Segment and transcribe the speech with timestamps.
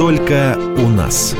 [0.00, 1.36] Только у нас.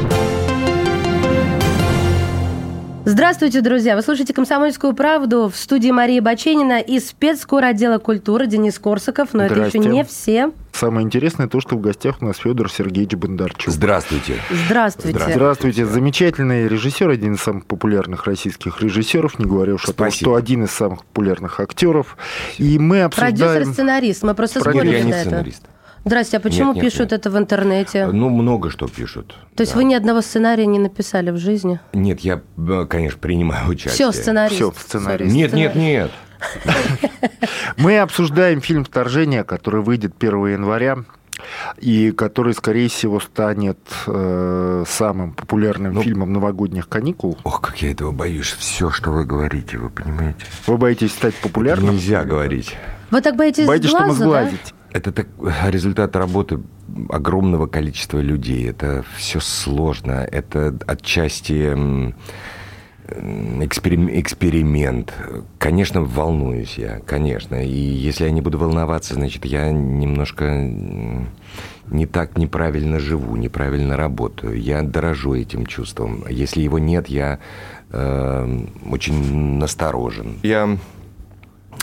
[3.06, 3.96] Здравствуйте, друзья!
[3.96, 9.30] Вы слушаете «Комсомольскую правду» в студии Марии Баченина и спецкор отдела культуры Денис Корсаков.
[9.32, 10.52] Но это еще не все.
[10.74, 13.72] Самое интересное то, что в гостях у нас Федор Сергеевич Бондарчук.
[13.72, 14.34] Здравствуйте.
[14.66, 15.18] Здравствуйте.
[15.18, 15.86] Здравствуйте.
[15.86, 20.64] Замечательный режиссер, один из самых популярных российских режиссеров, не говоря уж о том, что один
[20.64, 22.18] из самых популярных актеров.
[22.58, 23.38] И мы обсуждаем...
[23.38, 24.22] Продюсер-сценарист.
[24.22, 25.20] Мы просто спорили на это.
[25.20, 25.62] Сценарист.
[26.04, 27.12] Здрасте, а почему нет, нет, пишут нет.
[27.12, 28.06] это в интернете?
[28.06, 29.36] Ну, много что пишут.
[29.54, 29.78] То есть да.
[29.78, 31.78] вы ни одного сценария не написали в жизни?
[31.92, 32.40] Нет, я,
[32.88, 33.92] конечно, принимаю участие.
[33.92, 34.56] Все, сценарист.
[34.56, 35.34] Все, сценарист.
[35.34, 36.10] Нет, нет, нет.
[37.76, 40.98] Мы обсуждаем фильм «Вторжение», который выйдет 1 января
[41.78, 47.38] и который, скорее всего, станет э, самым популярным ну, фильмом новогодних каникул.
[47.44, 48.48] Ох, как я этого боюсь.
[48.58, 50.44] Все, что вы говорите, вы понимаете.
[50.66, 51.94] Вы боитесь стать популярным?
[51.94, 52.76] Нельзя говорить.
[53.10, 54.60] Вы так боитесь Боитесь, глаза, что мы сглазить?
[54.64, 54.79] Да?
[54.92, 55.28] Это так,
[55.66, 56.60] результат работы
[57.08, 58.68] огромного количества людей.
[58.68, 60.26] Это все сложно.
[60.30, 61.74] Это отчасти
[63.12, 65.12] эксперимент.
[65.58, 67.64] Конечно, волнуюсь я, конечно.
[67.64, 70.70] И если я не буду волноваться, значит, я немножко
[71.86, 74.60] не так неправильно живу, неправильно работаю.
[74.60, 76.24] Я дорожу этим чувством.
[76.28, 77.40] Если его нет, я
[77.90, 80.36] э, очень насторожен.
[80.42, 80.78] Я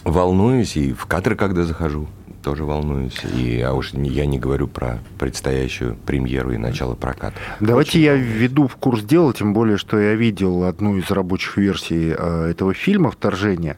[0.05, 2.07] волнуюсь и в кадры, когда захожу
[2.47, 3.19] тоже волнуюсь.
[3.35, 7.33] И, а уж я не говорю про предстоящую премьеру и начало проката.
[7.59, 11.57] Давайте Очень я введу в курс дела, тем более, что я видел одну из рабочих
[11.57, 13.75] версий э, этого фильма «Вторжение».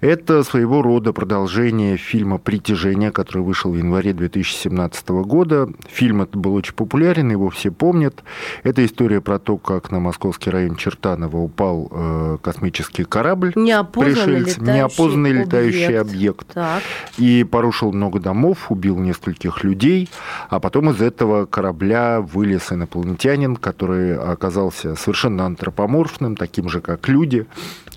[0.00, 5.68] Это своего рода продолжение фильма «Притяжение», который вышел в январе 2017 года.
[5.88, 8.24] Фильм этот был очень популярен, его все помнят.
[8.64, 13.52] Это история про то, как на московский район Чертаново упал э, космический корабль.
[13.54, 16.56] Неопознанный пришельц, летающий неопознанный летающий объект.
[16.56, 16.84] объект
[17.18, 20.08] и порушил много домов, убил нескольких людей,
[20.48, 27.46] а потом из этого корабля вылез инопланетянин, который оказался совершенно антропоморфным, таким же, как люди,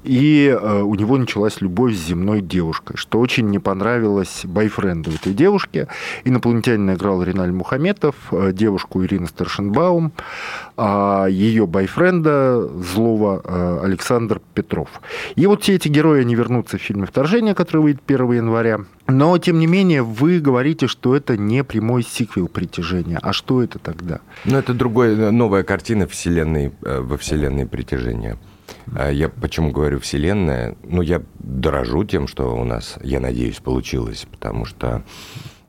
[0.03, 5.33] и э, у него началась любовь с земной девушкой, что очень не понравилось бойфренду этой
[5.33, 5.87] девушки.
[6.25, 10.11] Инопланетянин играл Риналь Мухаметов, э, девушку Ирина Старшенбаум,
[10.75, 14.89] а ее бойфренда злого э, Александр Петров.
[15.35, 18.79] И вот все эти герои, они вернутся в фильме «Вторжение», который выйдет 1 января.
[19.07, 23.19] Но, тем не менее, вы говорите, что это не прямой сиквел «Притяжения».
[23.21, 24.19] А что это тогда?
[24.45, 28.37] Ну, это другая, новая картина вселенной, во вселенной «Притяжения».
[28.95, 30.75] А я почему говорю вселенная?
[30.83, 35.03] Ну, я дорожу тем, что у нас, я надеюсь, получилось, потому что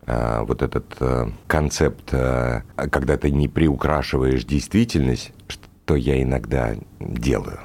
[0.06, 7.60] а, вот этот а, концепт, когда ты не приукрашиваешь действительность, что я иногда делаю.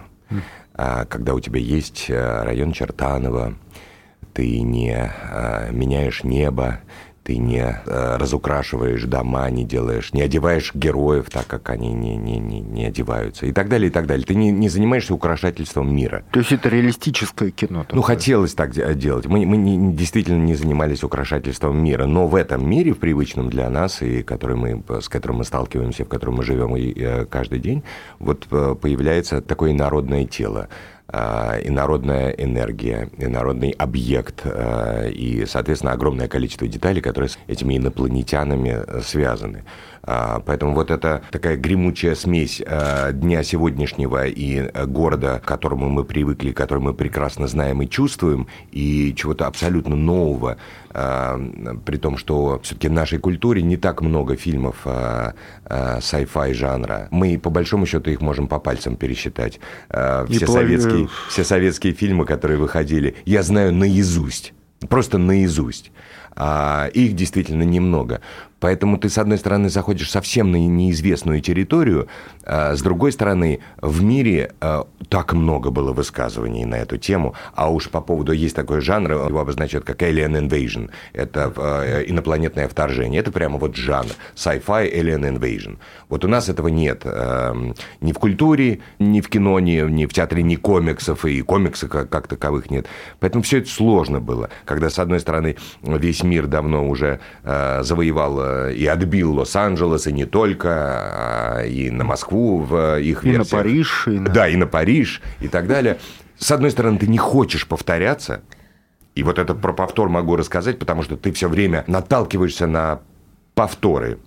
[0.74, 3.56] Когда у тебя есть район Чертанова,
[4.34, 5.12] ты не
[5.72, 6.80] меняешь небо,
[7.30, 12.40] ты не э, разукрашиваешь дома, не делаешь, не одеваешь героев так, как они не, не,
[12.40, 14.26] не, не одеваются, и так далее, и так далее.
[14.26, 16.24] Ты не, не занимаешься украшательством мира.
[16.32, 17.86] То есть это реалистическое кино?
[17.92, 19.28] Ну, хотелось так делать.
[19.28, 23.70] Мы, мы не, действительно не занимались украшательством мира, но в этом мире, в привычном для
[23.70, 27.26] нас, и который мы, с которым мы сталкиваемся, в котором мы живем и, и, э,
[27.26, 27.84] каждый день,
[28.18, 30.68] вот э, появляется такое народное тело
[31.12, 39.02] инородная энергия, инородный объект э, и, соответственно, огромное количество деталей, которые с этими инопланетянами э,
[39.02, 39.64] связаны.
[40.02, 42.62] Поэтому вот эта такая гремучая смесь
[43.14, 49.14] дня сегодняшнего и города, к которому мы привыкли, который мы прекрасно знаем и чувствуем, и
[49.16, 50.58] чего-то абсолютно нового,
[50.90, 57.08] при том, что все-таки в нашей культуре не так много фильмов sci-fi жанра.
[57.12, 59.60] Мы, по большому счету, их можем по пальцам пересчитать.
[59.90, 64.54] Все советские советские, все советские фильмы, которые выходили, я знаю наизусть.
[64.88, 65.92] Просто наизусть.
[66.36, 68.22] А их действительно немного.
[68.60, 72.08] Поэтому ты, с одной стороны, заходишь совсем на неизвестную территорию,
[72.44, 77.72] а с другой стороны, в мире а, так много было высказываний на эту тему, а
[77.72, 83.22] уж по поводу, есть такой жанр, его обозначают как Alien Invasion, это а, инопланетное вторжение,
[83.22, 85.78] это прямо вот жанр, sci-fi Alien Invasion.
[86.10, 87.56] Вот у нас этого нет а,
[88.02, 92.10] ни в культуре, ни в кино, ни, ни в театре, ни комиксов, и комиксов как,
[92.10, 92.88] как таковых нет.
[93.20, 98.49] Поэтому все это сложно было, когда, с одной стороны, весь мир давно уже а, завоевал
[98.74, 103.54] и отбил Лос-Анджелес, и не только, а и на Москву в их и версиях.
[103.54, 104.08] И на Париж.
[104.08, 104.30] И на...
[104.30, 106.00] Да, и на Париж, и так далее.
[106.38, 108.42] С одной стороны, ты не хочешь повторяться,
[109.16, 113.02] и вот это про повтор могу рассказать, потому что ты все время наталкиваешься на
[113.54, 114.20] повторы.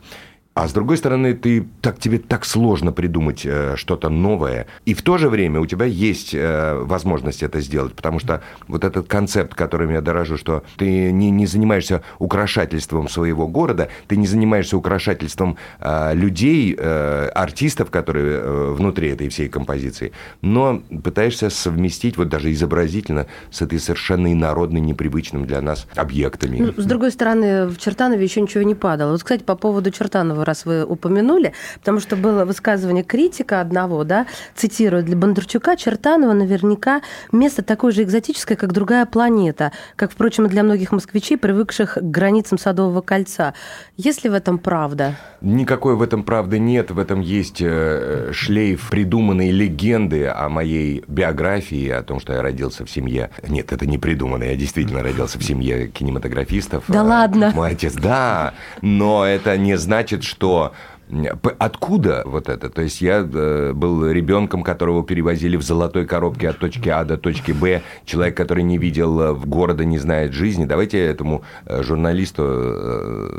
[0.55, 4.67] А с другой стороны, ты, так, тебе так сложно придумать э, что-то новое.
[4.85, 7.95] И в то же время у тебя есть э, возможность это сделать.
[7.95, 13.49] Потому что вот этот концепт, которым я дорожу, что ты не, не занимаешься украшательством своего
[13.49, 20.13] города, ты не занимаешься украшательством э, людей, э, артистов, которые э, внутри этой всей композиции,
[20.43, 26.59] но пытаешься совместить вот даже изобразительно с этой совершенно инородной, непривычным для нас объектами.
[26.59, 29.13] Ну, с другой стороны, в Чертанове еще ничего не падало.
[29.13, 34.27] Вот, кстати, по поводу Чертанова раз вы упомянули, потому что было высказывание критика одного, да,
[34.55, 40.49] цитирую, для Бондарчука Чертанова наверняка место такое же экзотическое, как другая планета, как, впрочем, и
[40.49, 43.55] для многих москвичей, привыкших к границам Садового кольца.
[43.97, 45.17] Есть ли в этом правда?
[45.41, 46.91] Никакой в этом правды нет.
[46.91, 52.85] В этом есть э, шлейф придуманной легенды о моей биографии, о том, что я родился
[52.85, 53.31] в семье.
[53.47, 54.45] Нет, это не придумано.
[54.45, 56.85] Я действительно родился в семье кинематографистов.
[56.89, 57.53] Да ладно?
[57.55, 58.55] Мой отец, да.
[58.81, 60.73] Но это не значит, что
[61.59, 62.71] Откуда вот это?
[62.71, 67.19] То есть я э, был ребенком, которого перевозили в золотой коробке от точки А до
[67.19, 67.83] точки Б.
[68.07, 70.65] Человек, который не видел э, города, не знает жизни.
[70.65, 72.43] Давайте я этому э, журналисту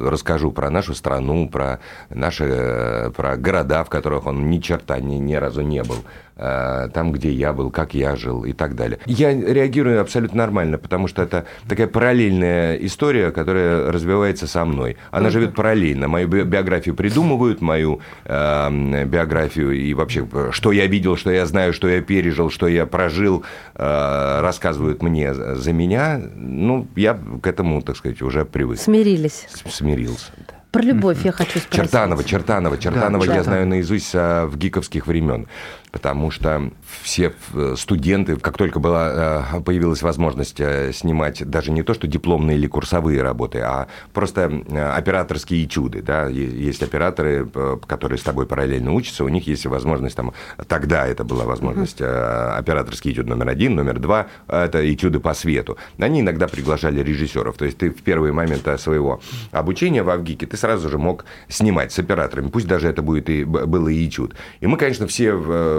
[0.04, 1.80] расскажу про нашу страну, про
[2.12, 5.98] наши про города, в которых он ни черта ни, ни разу не был.
[6.36, 8.98] Там, где я был, как я жил и так далее.
[9.06, 14.98] Я реагирую абсолютно нормально, потому что это такая параллельная история, которая развивается со мной.
[15.12, 16.08] Она живет параллельно.
[16.08, 21.88] Мою биографию придумывают, мою э, биографию и вообще, что я видел, что я знаю, что
[21.88, 23.44] я пережил, что я прожил,
[23.76, 26.22] э, рассказывают мне за меня.
[26.36, 28.80] Ну, я к этому, так сказать, уже привык.
[28.80, 29.48] Смирились.
[29.70, 30.54] Смирился, да.
[30.74, 31.72] Про любовь я хочу спросить.
[31.72, 35.48] Чертанова, Чертанова, Чертанова да, я знаю наизусть а, в гиковских времен,
[35.94, 36.72] потому что
[37.04, 42.08] все э, студенты, как только была, э, появилась возможность э, снимать даже не то, что
[42.08, 44.52] дипломные или курсовые работы, а просто
[44.96, 46.02] операторские этюды.
[46.02, 46.28] Да?
[46.28, 47.48] Есть операторы,
[47.86, 50.34] которые с тобой параллельно учатся, у них есть возможность, там,
[50.68, 52.58] тогда это была возможность, uh-huh.
[52.58, 55.78] операторский этюд номер один, номер два, это этюды по свету.
[56.00, 60.58] Они иногда приглашали режиссеров, то есть ты в первый момент своего обучения в Авгике, ты
[60.58, 64.34] сразу же мог снимать с операторами, пусть даже это будет и, было и этюд.
[64.60, 65.34] И мы, конечно, все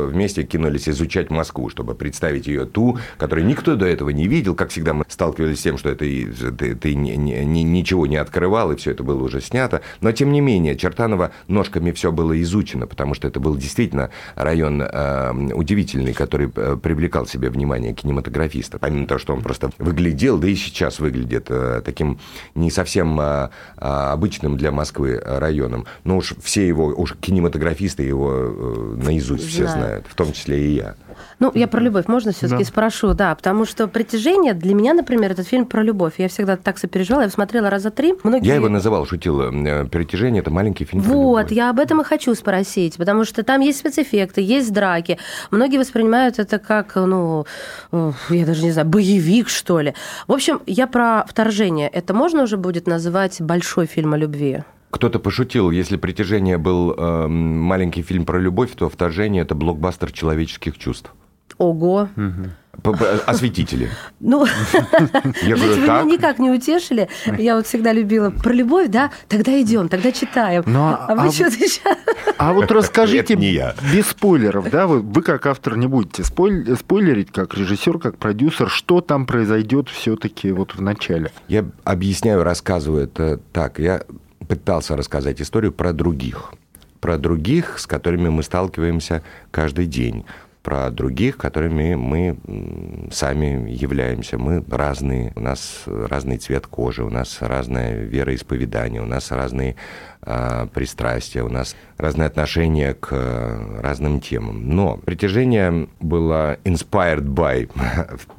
[0.07, 4.55] вместе кинулись изучать Москву, чтобы представить ее ту, которую никто до этого не видел.
[4.55, 8.73] Как всегда, мы сталкивались с тем, что это ты, ты ни, ни, ничего не открывал,
[8.73, 9.83] и все это было уже снято.
[10.01, 14.83] Но, тем не менее, Чертанова ножками все было изучено, потому что это был действительно район
[14.83, 18.81] э, удивительный, который э, привлекал себе внимание кинематографистов.
[18.81, 22.19] Помимо того, что он просто выглядел, да и сейчас выглядит э, таким
[22.55, 23.49] не совсем э,
[23.79, 25.87] обычным для Москвы районом.
[26.05, 30.75] Но уж все его, уж кинематографисты его э, наизусть все знают, в том числе и
[30.75, 30.95] я.
[31.39, 32.69] Ну, я про любовь, можно все-таки да.
[32.69, 36.15] спрошу, да, потому что «Притяжение» для меня, например, этот фильм про любовь.
[36.19, 38.15] Я всегда так сопереживала, я смотрела раза три.
[38.23, 38.47] Многие...
[38.47, 39.51] Я его называл, шутила.
[39.53, 43.61] Э, «Притяжение»— это маленький фильм Вот, я об этом и хочу спросить, потому что там
[43.61, 45.19] есть спецэффекты, есть драки.
[45.51, 47.47] Многие воспринимают это как, ну,
[48.31, 49.95] я даже не знаю, боевик, что ли.
[50.27, 51.89] В общем, я про «Вторжение».
[51.89, 54.63] Это можно уже будет называть большой фильм о любви?
[54.95, 60.79] Кто-то пошутил, если «Притяжение» был э, маленький фильм про любовь, то «Вторжение»— это блокбастер человеческих
[60.79, 61.11] чувств.
[61.59, 62.09] Ого.
[63.27, 63.91] Осветители.
[64.21, 64.47] Ну,
[65.43, 66.05] я говорю, вы так?
[66.05, 67.09] меня никак не утешили.
[67.39, 69.11] Я вот всегда любила про любовь, да?
[69.29, 70.63] Тогда идем, тогда читаем.
[70.65, 71.99] Ну, а, а вы а, что сейчас?
[72.39, 73.75] А вот расскажите не я.
[73.93, 74.87] без спойлеров, да?
[74.87, 80.53] Вы, вы как автор не будете спойлерить, как режиссер, как продюсер, что там произойдет все-таки
[80.53, 81.33] вот в начале?
[81.49, 83.79] Я объясняю, рассказываю это так.
[83.79, 84.03] Я
[84.49, 86.53] пытался рассказать историю про других.
[87.01, 90.25] Про других, с которыми мы сталкиваемся каждый день
[90.65, 92.39] про других, которыми мы
[93.13, 94.39] сами являемся.
[94.39, 99.77] Мы разные, у нас разный цвет кожи, у нас разное вероисповедание, у нас разные
[100.23, 104.71] э, пристрастия, у нас разные отношения к э, разным темам.
[104.71, 107.71] Но притяжение было inspired by,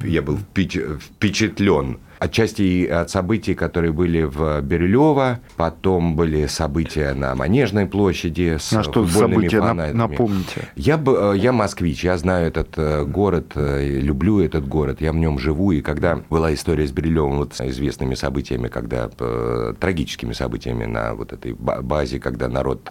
[0.00, 7.86] я был впечатлен Отчасти от событий, которые были в Бирюлево, потом были события на Манежной
[7.86, 9.96] площади с На что события, фанатами.
[9.96, 10.68] напомните.
[10.76, 15.16] Я, э, я москвич, я знаю этот э, город, э, люблю этот город, я в
[15.16, 20.84] нем живу, и когда была история с Бирюлевым, вот с известными событиями, когда трагическими событиями
[20.84, 22.90] на вот этой базе, когда народ,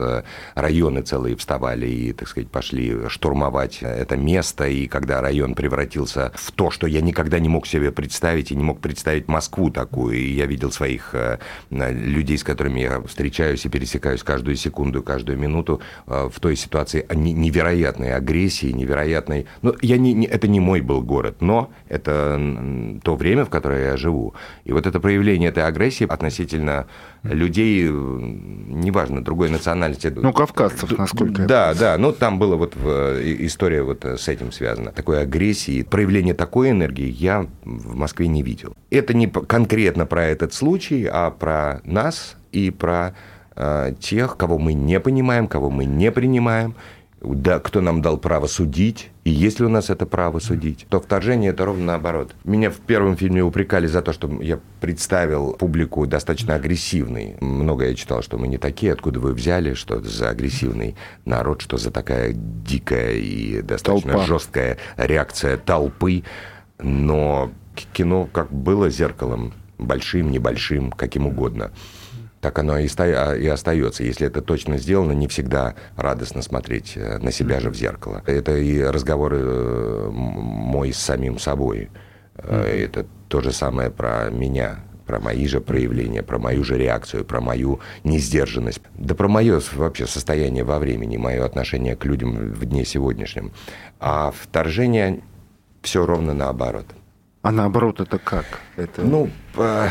[0.54, 6.52] районы целые вставали и, так сказать, пошли штурмовать это место, и когда район превратился в
[6.52, 10.16] то, что я никогда не мог себе представить и не мог представить представить Москву такую,
[10.16, 15.38] и я видел своих э, людей, с которыми я встречаюсь и пересекаюсь каждую секунду, каждую
[15.38, 19.46] минуту э, в той ситуации невероятной агрессии, невероятной...
[19.62, 22.40] Ну, я не, не, это не мой был город, но это
[23.04, 24.34] то время, в которое я живу.
[24.66, 26.86] И вот это проявление этой агрессии относительно
[27.34, 30.12] людей, неважно, другой национальности.
[30.16, 34.92] Ну, кавказцев, насколько Да, да, ну там была вот история вот с этим связана.
[34.92, 38.76] Такой агрессии, проявление такой энергии я в Москве не видел.
[38.90, 43.16] Это не конкретно про этот случай, а про нас и про
[43.56, 46.76] э, тех, кого мы не понимаем, кого мы не принимаем,
[47.22, 51.00] да, кто нам дал право судить, и есть ли у нас это право судить, то
[51.00, 52.36] вторжение это ровно наоборот.
[52.44, 57.38] Меня в первом фильме упрекали за то, что я представил публику достаточно агрессивной.
[57.40, 60.96] Много я читал, что мы не такие, откуда вы взяли, что за агрессивный
[61.26, 64.26] народ, что за такая дикая и достаточно Толпа.
[64.28, 66.24] жесткая реакция толпы.
[66.80, 67.52] Но
[67.94, 71.72] кино как было зеркалом, большим, небольшим, каким угодно
[72.46, 74.04] так оно и, ста- и остается.
[74.04, 78.22] Если это точно сделано, не всегда радостно смотреть э, на себя же в зеркало.
[78.28, 81.90] Это и разговоры э, мой с самим собой.
[82.36, 82.86] Mm-hmm.
[82.86, 87.42] Это то же самое про меня, про мои же проявления, про мою же реакцию, про
[87.42, 88.80] мою несдержанность.
[88.94, 93.54] Да про мое вообще состояние во времени, мое отношение к людям в дне сегодняшнем.
[94.00, 95.22] А вторжение
[95.82, 96.86] все ровно наоборот–
[97.46, 98.46] а наоборот, это как?
[98.76, 99.04] Это...
[99.04, 99.88] Ну, э,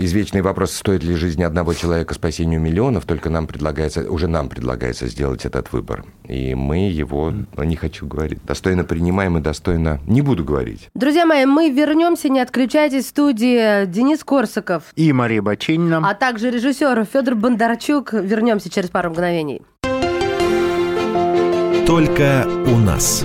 [0.00, 5.06] извечный вопрос, стоит ли жизнь одного человека спасению миллионов, только нам предлагается, уже нам предлагается
[5.06, 6.06] сделать этот выбор.
[6.26, 10.88] И мы его, ну, не хочу говорить, достойно принимаем и достойно не буду говорить.
[10.94, 14.84] Друзья мои, мы вернемся, не отключайтесь, в студии Денис Корсаков.
[14.94, 16.08] И Мария Баченина.
[16.08, 18.14] А также режиссер Федор Бондарчук.
[18.14, 19.60] Вернемся через пару мгновений.
[21.86, 23.24] Только у нас.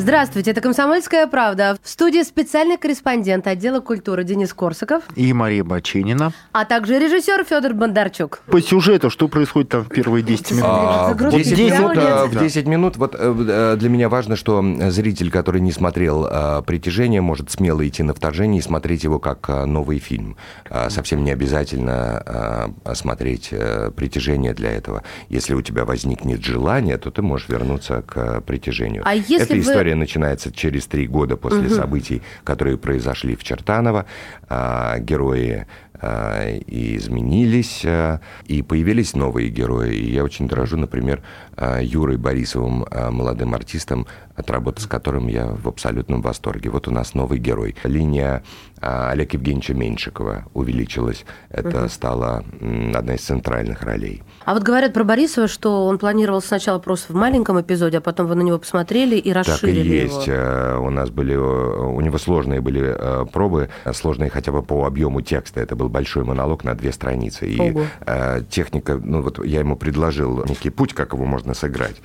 [0.00, 1.76] Здравствуйте, это «Комсомольская правда».
[1.82, 5.02] В студии специальный корреспондент отдела культуры Денис Корсаков.
[5.14, 6.32] И Мария Баченина.
[6.52, 8.40] А также режиссер Федор Бондарчук.
[8.46, 10.64] По сюжету, что происходит там в первые 10 минут?
[10.64, 11.96] А, в, 10 минут
[12.32, 17.20] в 10 минут, вот э, для меня важно, что зритель, который не смотрел э, «Притяжение»,
[17.20, 20.38] может смело идти на вторжение и смотреть его как э, новый фильм.
[20.88, 23.52] Совсем не обязательно смотреть
[23.96, 25.02] «Притяжение» для этого.
[25.28, 29.02] Если у тебя возникнет желание, то ты можешь вернуться к «Притяжению».
[29.04, 31.74] А если Это история История начинается через три года после угу.
[31.74, 34.06] событий, которые произошли в Чертаново.
[34.48, 35.66] А, герои
[36.02, 39.94] и изменились, а, и появились новые герои.
[39.94, 41.22] И я очень дорожу, например,
[41.80, 46.70] Юрой Борисовым, молодым артистом, от работы с которым я в абсолютном восторге.
[46.70, 47.76] Вот у нас новый герой.
[47.84, 48.42] Линия
[48.80, 51.26] Олега Евгеньевича Меньшикова увеличилась.
[51.50, 51.88] Это угу.
[51.88, 52.44] стала
[52.94, 54.22] одна из центральных ролей.
[54.44, 58.26] А вот говорят про Борисова, что он планировал сначала просто в маленьком эпизоде, а потом
[58.26, 60.26] вы на него посмотрели и расширили так и есть.
[60.26, 60.36] его.
[60.36, 64.86] Э, у нас были, э, у него сложные были э, пробы, сложные хотя бы по
[64.86, 65.60] объему текста.
[65.60, 67.46] Это был большой монолог на две страницы.
[67.46, 67.84] И Ого.
[68.48, 71.96] техника, ну вот я ему предложил некий путь, как его можно сыграть.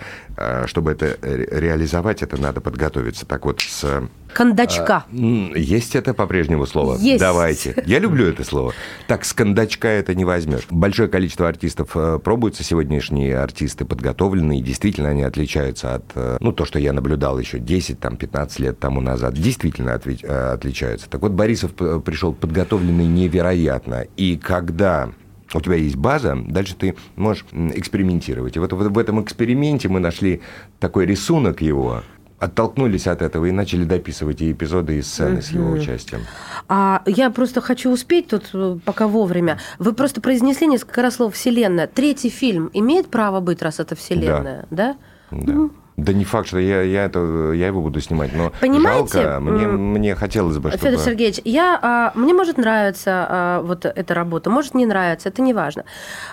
[0.66, 3.26] Чтобы это реализовать, это надо подготовиться.
[3.26, 5.06] Так вот, с Кондачка.
[5.10, 6.98] А, есть это по-прежнему слово?
[6.98, 7.22] Есть.
[7.22, 7.74] Давайте.
[7.86, 8.74] Я люблю это слово.
[9.08, 10.64] Так, с кондачка это не возьмешь.
[10.70, 12.62] Большое количество артистов э, пробуются.
[12.62, 14.62] Сегодняшние артисты подготовленные.
[14.62, 16.04] Действительно, они отличаются от...
[16.16, 19.36] Э, ну, то, что я наблюдал еще 10-15 лет тому назад.
[19.36, 21.10] Действительно э, отличаются.
[21.10, 24.06] Так вот, Борисов пришел подготовленный невероятно.
[24.18, 25.12] И когда
[25.54, 28.58] у тебя есть база, дальше ты можешь экспериментировать.
[28.58, 30.42] И вот в этом эксперименте мы нашли
[30.80, 32.04] такой рисунок его,
[32.40, 36.22] оттолкнулись от этого и начали дописывать и эпизоды, и сцены с его участием.
[36.68, 39.60] А я просто хочу успеть тут, э, пока вовремя.
[39.80, 41.88] Вы просто произнесли несколько раз слово «вселенная».
[41.88, 44.98] Третий фильм имеет право быть, раз это вселенная, да?
[45.32, 45.54] Да.
[45.54, 45.70] да.
[45.98, 49.66] Да не факт, что я, я, это, я его буду снимать, но Понимаете, жалко, мне,
[49.66, 50.84] мне хотелось бы, чтобы...
[50.84, 55.42] Федор Сергеевич, я, а, мне может нравиться а, вот эта работа, может не нравится, это
[55.42, 55.86] не важно.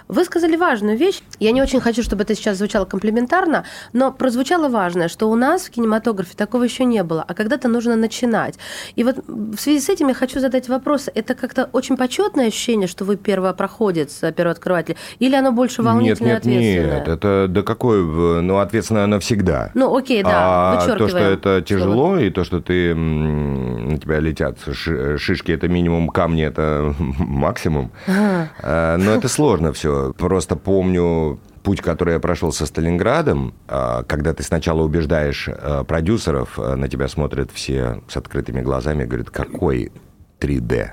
[0.08, 4.68] Вы сказали важную вещь, я не очень хочу, чтобы это сейчас звучало комплиментарно, но прозвучало
[4.68, 8.58] важное, что у нас в кинематографе такого еще не было, а когда-то нужно начинать.
[8.96, 12.88] И вот в связи с этим я хочу задать вопрос, это как-то очень почетное ощущение,
[12.88, 16.98] что вы первопроходец, первооткрыватель, или оно больше волнительное, нет, нет, ответственное?
[16.98, 19.70] Нет, это да какое, ну, ответственное оно всегда да.
[19.74, 24.58] Ну, окей, да, а то, что это тяжело, и то, что ты на тебя летят
[24.72, 27.92] шишки, это минимум, камни это максимум.
[28.06, 28.96] Ага.
[28.98, 30.14] Но это сложно все.
[30.16, 36.58] Просто помню путь, который я прошел со Сталинградом, а, когда ты сначала убеждаешь а, продюсеров,
[36.58, 39.92] а, на тебя смотрят все с открытыми глазами, говорят, какой
[40.40, 40.90] 3D,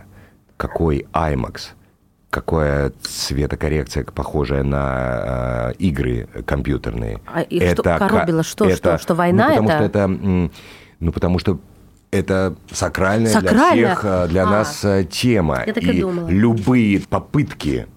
[0.58, 1.72] какой IMAX–
[2.30, 7.20] какая цветокоррекция, похожая на э, игры компьютерные.
[7.26, 8.44] А их это что, коробило?
[8.44, 9.78] Что, это, что, что война ну, потому это?
[9.78, 10.52] Что это?
[11.00, 11.60] Ну, потому что
[12.12, 13.74] это сакральная, сакральная?
[13.74, 15.64] для всех, э, для а, нас э, тема.
[15.66, 16.28] Я так и, и думала.
[16.30, 17.88] любые попытки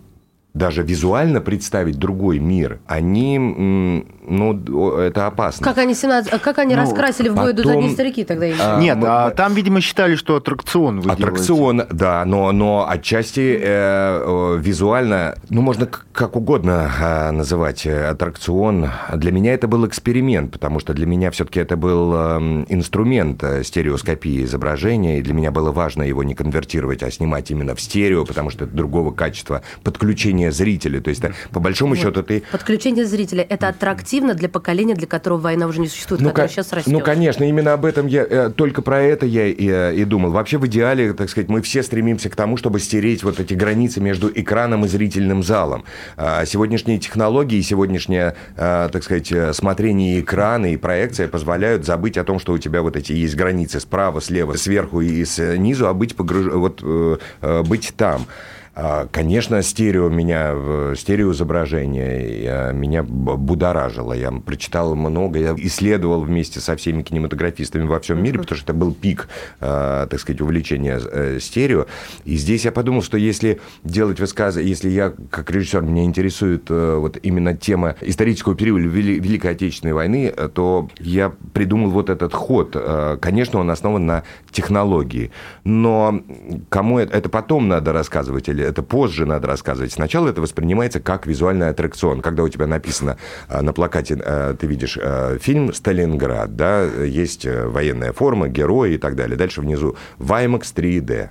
[0.54, 5.64] даже визуально представить другой мир, они, ну, это опасно.
[5.64, 8.46] Как они, 17, как они ну, раскрасили в бой идут одни старики тогда?
[8.60, 11.94] А, Нет, а, там, видимо, считали, что аттракцион вы Аттракцион, делаете.
[11.94, 18.90] да, но, но отчасти э, визуально, ну, можно как угодно э, называть э, аттракцион.
[19.14, 23.64] Для меня это был эксперимент, потому что для меня все-таки это был э, инструмент э,
[23.64, 28.24] стереоскопии изображения, и для меня было важно его не конвертировать, а снимать именно в стерео,
[28.24, 31.00] потому что это другого качества подключения подключение зрителя.
[31.00, 31.98] То есть, по большому вот.
[32.02, 32.42] счету, ты...
[32.50, 33.68] Подключение зрителя– это
[34.12, 36.92] аттрактивно для поколения, для которого война уже не существует, ну, которое сейчас растет.
[36.92, 38.26] Ну, конечно, именно об этом я...
[38.28, 40.30] Э, только про это я и, э, и думал.
[40.30, 44.00] Вообще, в идеале, так сказать, мы все стремимся к тому, чтобы стереть вот эти границы
[44.00, 45.84] между экраном и зрительным залом.
[46.16, 52.38] А сегодняшние технологии, сегодняшнее, а, так сказать, смотрение экрана и проекция позволяют забыть о том,
[52.38, 56.52] что у тебя вот эти есть границы справа, слева, сверху и снизу, а быть, погруж...
[56.52, 58.26] вот, э, быть там.
[58.74, 64.14] А, конечно, стерео меня, стереоизображение меня будоражило.
[64.14, 68.78] Я прочитал много, я исследовал вместе со всеми кинематографистами во всем мире, потому что это
[68.78, 69.28] был пик,
[69.60, 71.86] а, так сказать, увлечения э, стерео.
[72.24, 76.96] И здесь я подумал, что если делать высказывание, если я, как режиссер, меня интересует э,
[76.96, 82.76] вот именно тема исторического периода Великой Отечественной войны, э, то я придумал вот этот ход.
[83.20, 85.30] Конечно, он основан на технологии.
[85.64, 86.22] Но
[86.68, 89.92] кому это, это потом надо рассказывать или это позже надо рассказывать.
[89.92, 92.20] Сначала это воспринимается как визуальный аттракцион.
[92.20, 93.16] Когда у тебя написано
[93.48, 98.94] а, на плакате, а, ты видишь а, фильм «Сталинград», да, есть э, военная форма, герои
[98.94, 99.36] и так далее.
[99.36, 101.30] Дальше внизу «Ваймакс 3D».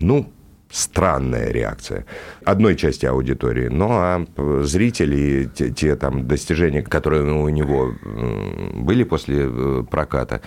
[0.00, 0.32] Ну,
[0.70, 2.06] странная реакция
[2.44, 3.68] одной части аудитории.
[3.68, 4.24] Ну, а
[4.62, 7.92] зрители, те, те там достижения, которые у него
[8.74, 10.40] были после э, проката,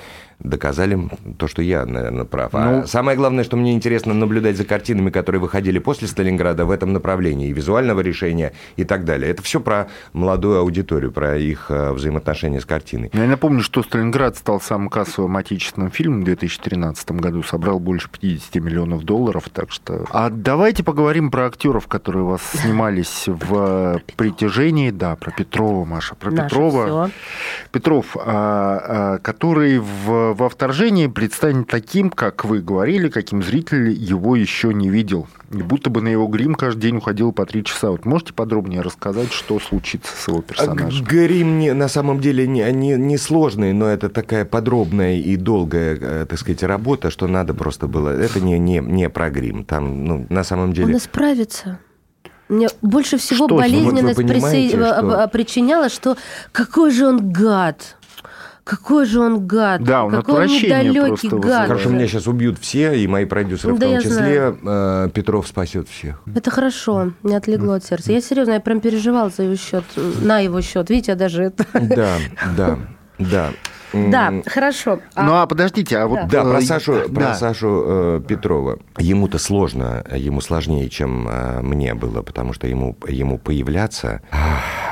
[0.44, 2.54] доказали то, что я, наверное, прав.
[2.54, 6.66] А ну, а самое главное, что мне интересно наблюдать за картинами, которые выходили после Сталинграда
[6.66, 9.32] в этом направлении, и визуального решения, и так далее.
[9.32, 13.10] Это все про молодую аудиторию, про их э, взаимоотношения с картиной.
[13.14, 18.56] Я напомню, что Сталинград стал самым кассовым отечественным фильмом в 2013 году, собрал больше 50
[18.56, 20.06] миллионов долларов, так что...
[20.10, 24.92] А давайте поговорим про актеров, которые у вас снимались в «Притяжении».
[24.92, 26.86] Да, про Петрова, Маша, про Петрова.
[26.86, 27.12] Все.
[27.72, 34.36] Петров, а, а, который в во вторжении предстанет таким, как вы говорили, каким зритель его
[34.36, 35.28] еще не видел.
[35.52, 37.92] И будто бы на его грим каждый день уходил по три часа.
[37.92, 41.06] Вот можете подробнее рассказать, что случится с его персонажем?
[41.06, 45.98] Грим не, на самом деле не, не, не сложный, но это такая подробная и долгая,
[46.00, 48.10] э, так сказать, работа, что надо просто было...
[48.10, 49.64] Это не, не, не про грим.
[49.64, 50.94] Там, ну, на самом деле...
[50.94, 51.80] Он исправится.
[52.50, 54.70] Мне больше всего что, болезненность вот присо...
[54.70, 55.30] что...
[55.32, 56.18] причиняла, что
[56.52, 57.98] какой же он гад.
[58.64, 59.84] Какой же он гад.
[59.84, 61.68] Да, он Какой он недалекий гад.
[61.68, 64.14] Хорошо, меня сейчас убьют все, и мои продюсеры да, в том числе.
[64.14, 64.60] Знаю.
[64.64, 66.22] Э, Петров спасет всех.
[66.34, 68.12] Это хорошо, не отлегло от сердца.
[68.12, 70.90] Я серьезно, я прям переживал за его счет, на его счет.
[70.90, 71.66] Видите, я даже это...
[71.74, 72.18] Да,
[72.56, 72.80] да,
[73.20, 73.52] да.
[73.94, 75.00] Да, хорошо.
[75.14, 75.24] А...
[75.24, 76.28] Ну а подождите, а вот...
[76.28, 77.36] Да, про э, Сашу, про да.
[77.36, 78.80] Сашу э, Петрова.
[78.98, 84.22] Ему-то сложно, ему сложнее, чем э, мне было, потому что ему, ему появляться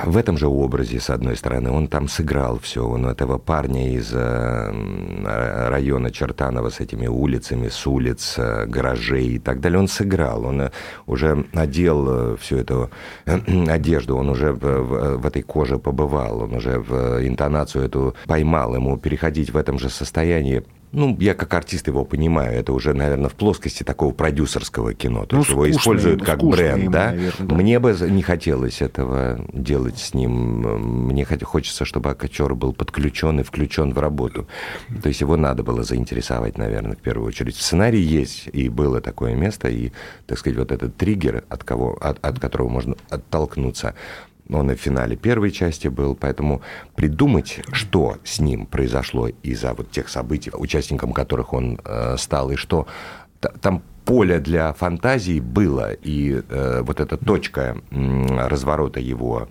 [0.06, 2.88] в этом же образе, с одной стороны, он там сыграл все.
[2.88, 9.40] Он этого парня из э, района Чертанова с этими улицами, с улиц, э, гаражей и
[9.40, 10.46] так далее, он сыграл.
[10.46, 10.72] Он э,
[11.08, 12.90] уже э, всю эту
[13.68, 18.98] одежду, он уже в, в этой коже побывал, он уже в интонацию эту поймал, ему
[18.98, 23.34] переходить в этом же состоянии ну, я как артист его понимаю, это уже, наверное, в
[23.34, 25.26] плоскости такого продюсерского кино.
[25.26, 27.12] То ну, есть его используют как бренд, ему, да?
[27.12, 27.56] Наверное, да?
[27.56, 31.08] Мне бы не хотелось этого делать с ним.
[31.08, 34.48] Мне хочется, чтобы актер был подключен и включен в работу.
[35.02, 37.56] То есть его надо было заинтересовать, наверное, в первую очередь.
[37.56, 39.92] В сценарии есть, и было такое место, и,
[40.28, 43.96] так сказать, вот этот триггер, от, кого, от, от которого можно оттолкнуться,
[44.50, 46.62] он и в финале первой части был, поэтому
[46.96, 52.56] придумать, что с ним произошло из-за вот тех событий, участником которых он э, стал, и
[52.56, 52.88] что
[53.62, 59.48] там поле для фантазии было, и э, вот эта точка э, разворота его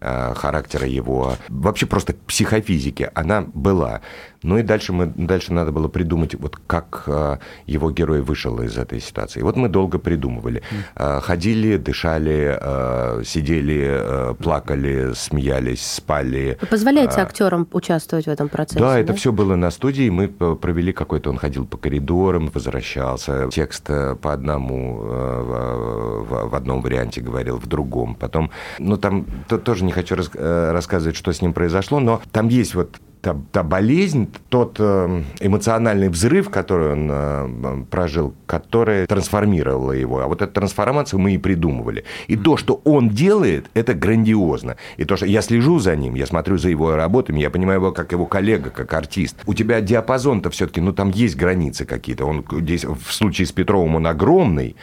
[0.00, 4.00] э, характера его, вообще просто психофизики, она была.
[4.42, 8.76] Ну и дальше, мы, дальше надо было придумать, вот как э, его герой вышел из
[8.76, 9.40] этой ситуации.
[9.40, 10.62] И вот мы долго придумывали.
[10.96, 16.58] Э, ходили, дышали, э, сидели, плакали, смеялись, спали.
[16.60, 18.80] Вы позволяете актерам участвовать в этом процессе?
[18.80, 18.98] Да, да?
[18.98, 20.10] это все было на студии.
[20.10, 23.48] Мы провели какой-то, он ходил по коридорам, возвращался.
[23.50, 28.14] Текст по одному в одном варианте говорил, в другом.
[28.14, 29.26] Потом, ну там
[29.64, 34.26] тоже не хочу рассказывать, что с ним произошло, но там есть вот та, та болезнь,
[34.48, 40.20] тот э, эмоциональный взрыв, который он э, прожил, который трансформировал его.
[40.20, 42.04] А вот эту трансформацию мы и придумывали.
[42.26, 44.76] И то, что он делает, это грандиозно.
[44.96, 47.92] И то, что я слежу за ним, я смотрю за его работами, я понимаю его
[47.92, 49.36] как его коллега, как артист.
[49.46, 52.26] У тебя диапазон-то все-таки, ну, там есть границы какие-то.
[52.26, 54.74] Он здесь, в случае с Петровым, он огромный,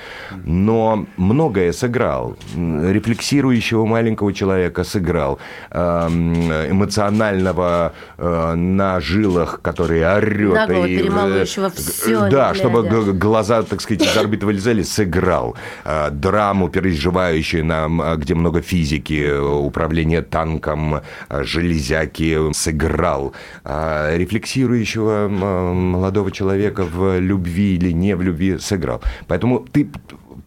[0.46, 2.38] но многое сыграл.
[2.56, 5.40] Рефлексирующего маленького человека сыграл.
[5.72, 10.54] Эм, эмоционального Э, на жилах, который орет.
[10.54, 12.30] Наглого, и, перемалывающего э, все.
[12.30, 15.56] Да, чтобы глаза, так сказать, из орбиты вылезали, сыграл.
[15.86, 23.34] Э, драму, переживающую нам, где много физики, управление танком, железяки, сыграл.
[23.66, 29.02] Рефлексирующего молодого человека в любви или не в любви сыграл.
[29.28, 29.90] Поэтому ты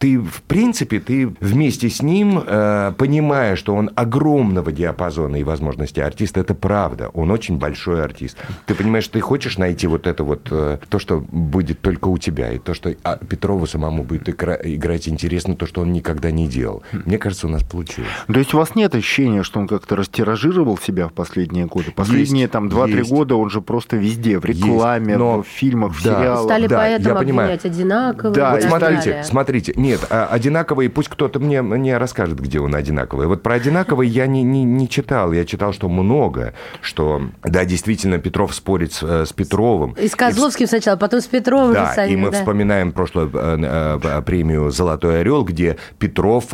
[0.02, 6.00] ты, в принципе, ты вместе с ним, э, понимая, что он огромного диапазона и возможностей
[6.00, 8.36] артиста, это правда, он очень большой артист.
[8.66, 12.18] Ты понимаешь, что ты хочешь найти вот это вот, э, то, что будет только у
[12.18, 16.32] тебя, и то, что а, Петрову самому будет игра- играть интересно, то, что он никогда
[16.32, 16.82] не делал.
[16.90, 18.10] Мне кажется, у нас получилось.
[18.26, 21.92] То есть у вас нет ощущения, что он как-то растиражировал себя в последние годы?
[21.92, 25.42] Последние есть, там 2-3 года он же просто везде, в рекламе, но...
[25.44, 26.44] в фильмах, в да, сериалах.
[26.46, 28.34] Стали да, поэтому обвинять одинаково.
[28.34, 33.26] Да, смотрите, смотрите, нет, а, одинаковый, пусть кто-то мне, мне расскажет, где он одинаковый.
[33.26, 38.18] Вот про одинаковый я не, не, не читал, я читал, что много, что, да, действительно,
[38.18, 39.92] Петров спорит с, э, с Петровым.
[39.92, 41.74] И с Козловским и, сначала, потом с Петровым.
[41.74, 42.38] Да, самим, и мы да.
[42.38, 46.52] вспоминаем прошлую э, э, премию «Золотой орел», где Петров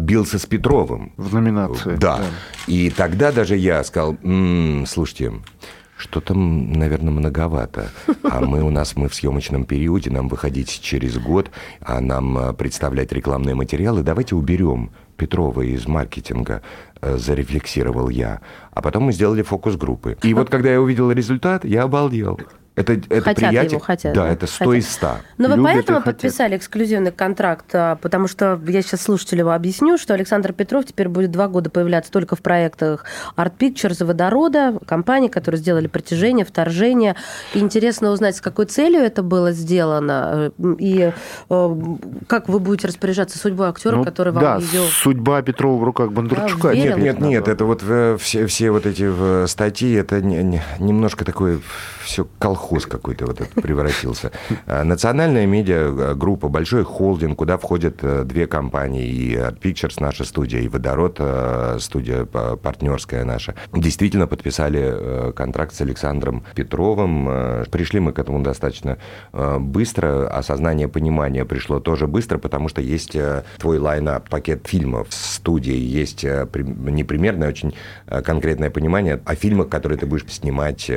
[0.00, 1.12] бился с Петровым.
[1.16, 1.96] В номинации.
[1.96, 2.18] Да.
[2.18, 2.24] да.
[2.66, 5.32] И тогда даже я сказал, м-м, слушайте,
[6.04, 7.88] что там, наверное, многовато.
[8.22, 12.52] А мы у нас, мы в съемочном периоде, нам выходить через год, а нам э,
[12.52, 14.02] представлять рекламные материалы.
[14.02, 16.60] Давайте уберем Петрова из маркетинга,
[17.00, 18.40] э, зарефлексировал я.
[18.72, 20.18] А потом мы сделали фокус группы.
[20.22, 22.38] И вот когда я увидел результат, я обалдел.
[22.76, 24.14] Это, это хотят приятие, его, хотят.
[24.14, 24.74] Да, это 100 хотят.
[24.74, 25.08] из 100.
[25.38, 30.52] Но вы поэтому подписали эксклюзивный контракт, а, потому что я сейчас слушателю объясню, что Александр
[30.52, 33.04] Петров теперь будет два года появляться только в проектах
[33.36, 37.14] Art Pictures и Водорода, компании, которые сделали притяжение, вторжение.
[37.54, 41.12] И интересно узнать, с какой целью это было сделано, э, и
[41.50, 41.76] э,
[42.26, 44.88] как вы будете распоряжаться судьбой актера, ну, который вам да, ее...
[44.88, 46.68] судьба Петрова в руках Бондарчука.
[46.68, 51.60] Да, нет, нет, нет, это вот э, все, все вот эти статьи, это немножко такой
[52.04, 52.26] все
[52.64, 54.30] колхоз какой-то вот этот превратился.
[54.66, 60.60] А, национальная медиагруппа, большой холдинг, куда входят э, две компании, и Art Pictures, наша студия,
[60.60, 67.64] и Водород, э, студия партнерская наша, действительно подписали э, контракт с Александром Петровым.
[67.70, 68.98] Пришли мы к этому достаточно
[69.32, 73.16] быстро, осознание, понимание пришло тоже быстро, потому что есть
[73.58, 77.74] твой лайнап, пакет фильмов в студии, есть непримерное, очень
[78.24, 80.90] конкретное понимание о фильмах, которые ты будешь снимать,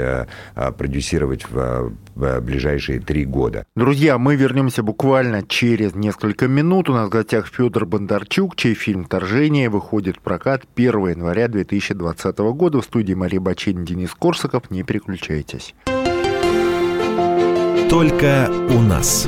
[0.77, 3.65] продюсировать продюсировать в, в ближайшие три года.
[3.75, 6.89] Друзья, мы вернемся буквально через несколько минут.
[6.89, 12.37] У нас в гостях Федор Бондарчук, чей фильм «Вторжение» выходит в прокат 1 января 2020
[12.37, 12.81] года.
[12.81, 14.69] В студии Мария Бачинин, Денис Корсаков.
[14.71, 15.73] Не переключайтесь.
[17.89, 19.27] Только у нас.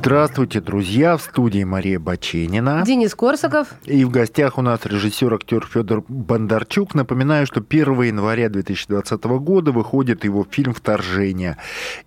[0.00, 1.16] Здравствуйте, друзья!
[1.16, 2.84] В студии Мария Баченина.
[2.86, 3.74] Денис Корсаков.
[3.84, 6.94] И в гостях у нас режиссер, актер Федор Бондарчук.
[6.94, 11.56] Напоминаю, что 1 января 2020 года выходит его фильм «Вторжение».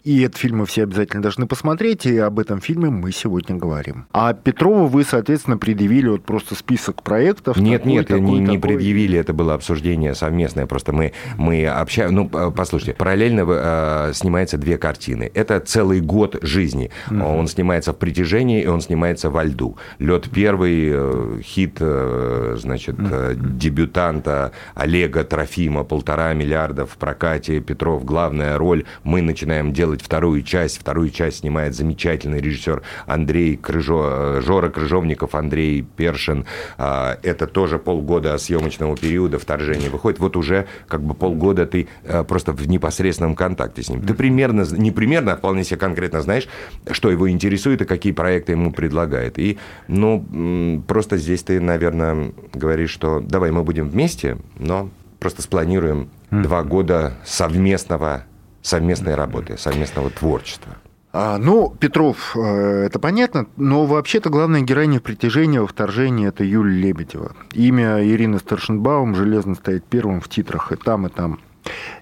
[0.05, 4.05] И этот фильм мы все обязательно должны посмотреть, и об этом фильме мы сегодня говорим.
[4.13, 7.57] А Петрову вы, соответственно, предъявили вот просто список проектов.
[7.57, 8.59] Нет, такой, нет, такой, не, не такой.
[8.61, 10.65] предъявили, это было обсуждение совместное.
[10.65, 12.15] Просто мы, мы общаемся...
[12.15, 15.29] Ну, послушайте, параллельно э, снимается две картины.
[15.33, 16.89] Это целый год жизни.
[17.09, 17.21] Угу.
[17.21, 17.47] Он
[17.81, 19.77] снимается в притяжении, и он снимается во льду.
[19.99, 28.05] Лед первый, э, хит, э, значит, э, дебютанта Олега Трофима, полтора миллиарда в прокате, Петров,
[28.05, 28.83] главная роль.
[29.03, 30.79] Мы начинаем делать вторую часть.
[30.79, 36.45] Вторую часть снимает замечательный режиссер Андрей Крыжо, Жора Крыжовников, Андрей Першин.
[36.77, 40.19] А, Это тоже полгода съемочного периода вторжения выходит.
[40.19, 41.87] Вот уже как бы полгода ты
[42.27, 44.01] просто в непосредственном контакте с ним.
[44.01, 46.47] Ты примерно, не примерно, а вполне себе конкретно знаешь,
[46.91, 49.39] что его интересует и какие проекты ему предлагает.
[49.39, 49.57] И,
[49.87, 56.41] ну, просто здесь ты, наверное, говоришь, что давай мы будем вместе, но просто спланируем mm-hmm.
[56.41, 58.25] два года совместного,
[58.61, 60.75] совместной работы, совместного творчества.
[61.13, 66.87] А, ну, Петров, э, это понятно, но вообще-то главная героиня притяжения во вторжении это Юлия
[66.87, 67.33] Лебедева.
[67.51, 71.39] Имя Ирины Старшенбаум железно стоит первым в титрах и там, и там.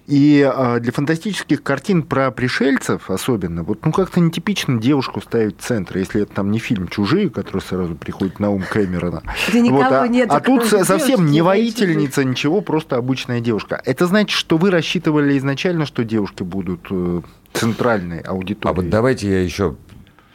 [0.06, 5.98] И для фантастических картин про пришельцев особенно, вот ну как-то нетипично девушку ставить в центр,
[5.98, 9.22] если это там не фильм «Чужие», который сразу приходит на ум Кэмерона.
[9.52, 13.80] вот, а, нет, а тут совсем не воительница, ничего, просто обычная девушка.
[13.84, 17.20] Это значит, что вы рассчитывали изначально, что девушки будут э,
[17.52, 18.72] центральной аудиторией?
[18.72, 19.76] А вот давайте я еще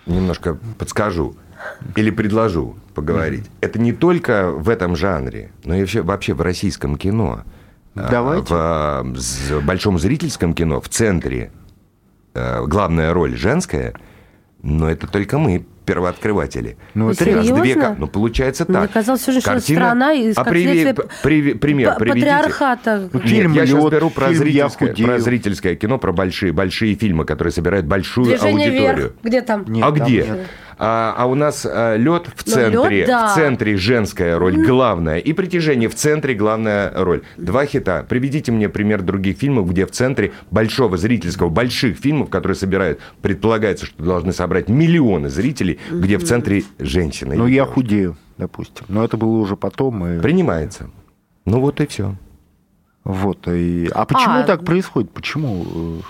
[0.06, 1.36] немножко подскажу
[1.96, 3.46] или предложу поговорить.
[3.46, 3.58] Mm-hmm.
[3.62, 7.44] Это не только в этом жанре, но и вообще, вообще в российском кино.
[7.96, 8.54] Давайте.
[8.54, 11.52] В, в большом зрительском кино в центре
[12.34, 13.94] главная роль женская,
[14.62, 16.78] но это только мы первооткрыватели.
[16.96, 17.62] Ну, это серьезно?
[17.62, 18.76] Две, ну, получается так.
[18.76, 19.80] Мне казалось, что Картина...
[19.80, 20.96] страна из а приви...
[21.22, 21.54] при...
[21.54, 22.26] пример приведите.
[22.26, 23.10] Патриархата.
[23.14, 27.24] Ну, фильм Нет, я сейчас беру про зрительское, про зрительское кино, про большие, большие фильмы,
[27.24, 28.96] которые собирают большую Движение аудиторию.
[28.96, 29.14] Вверх.
[29.24, 29.66] Где там?
[29.68, 30.24] Нет, а там где?
[30.24, 30.48] Нет.
[30.78, 33.30] А, а у нас а, лед в центре, лед, да.
[33.30, 37.24] в центре женская роль главная, и притяжение в центре главная роль.
[37.38, 38.06] Два хита.
[38.08, 43.86] Приведите мне пример других фильмов, где в центре большого зрительского, больших фильмов, которые собирают, предполагается,
[43.86, 47.36] что должны собрать миллионы зрителей, где в центре женщины.
[47.36, 48.86] Ну, я худею, допустим.
[48.90, 50.06] Но это было уже потом.
[50.06, 50.20] И...
[50.20, 50.90] Принимается.
[51.46, 52.16] Ну, вот и все.
[53.04, 53.48] Вот.
[53.48, 53.90] И...
[53.94, 54.44] А почему а...
[54.44, 55.12] так происходит?
[55.12, 56.02] Почему?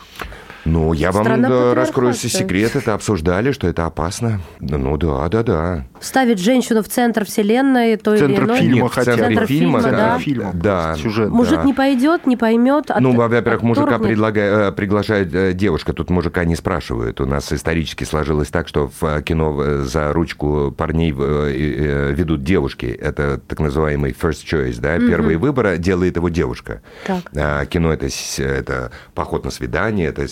[0.65, 4.41] Ну, я Страна вам раскрою секрет, это обсуждали, что это опасно.
[4.59, 5.85] Ну да, да, да.
[6.01, 8.59] Ставить женщину в центр вселенной, то центр или иной.
[8.59, 10.19] Фильма, в центре центр фильма, фильма, да.
[10.19, 10.95] фильма, да.
[10.95, 11.63] Сюжет, Мужик да.
[11.63, 12.89] не пойдет, не поймет.
[12.99, 17.21] Ну, во-первых, мужика предлагает, приглашает девушка, тут мужика не спрашивают.
[17.21, 22.85] У нас исторически сложилось так, что в кино за ручку парней ведут девушки.
[22.85, 25.07] Это так называемый first choice, да, mm-hmm.
[25.07, 26.81] первый выбор делает его девушка.
[27.05, 27.19] Так.
[27.35, 30.25] А, кино это, это поход на свидание, это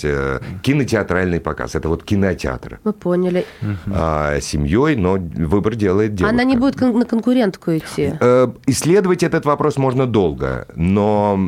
[0.62, 1.76] кинотеатральный показ.
[1.76, 2.80] Это вот кинотеатр.
[2.84, 3.46] Мы поняли.
[3.92, 6.34] А, семьей, но выбор делает девушка.
[6.36, 8.14] Она не будет кон- на конкурентку идти.
[8.20, 11.40] Э, исследовать этот вопрос можно долго, но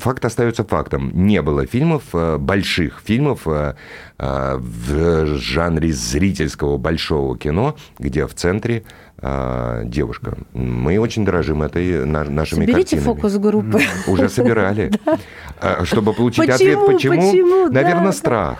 [0.00, 1.10] факт остается фактом.
[1.14, 3.74] Не было фильмов, э, больших фильмов э,
[4.18, 8.84] в жанре зрительского большого кино, где в центре
[9.20, 10.36] девушка.
[10.52, 13.04] Мы очень дорожим этой нашими Соберите картинами.
[13.04, 13.80] фокус-группы.
[14.06, 14.92] Уже собирали.
[15.84, 18.58] Чтобы получить ответ, почему, наверное, страх.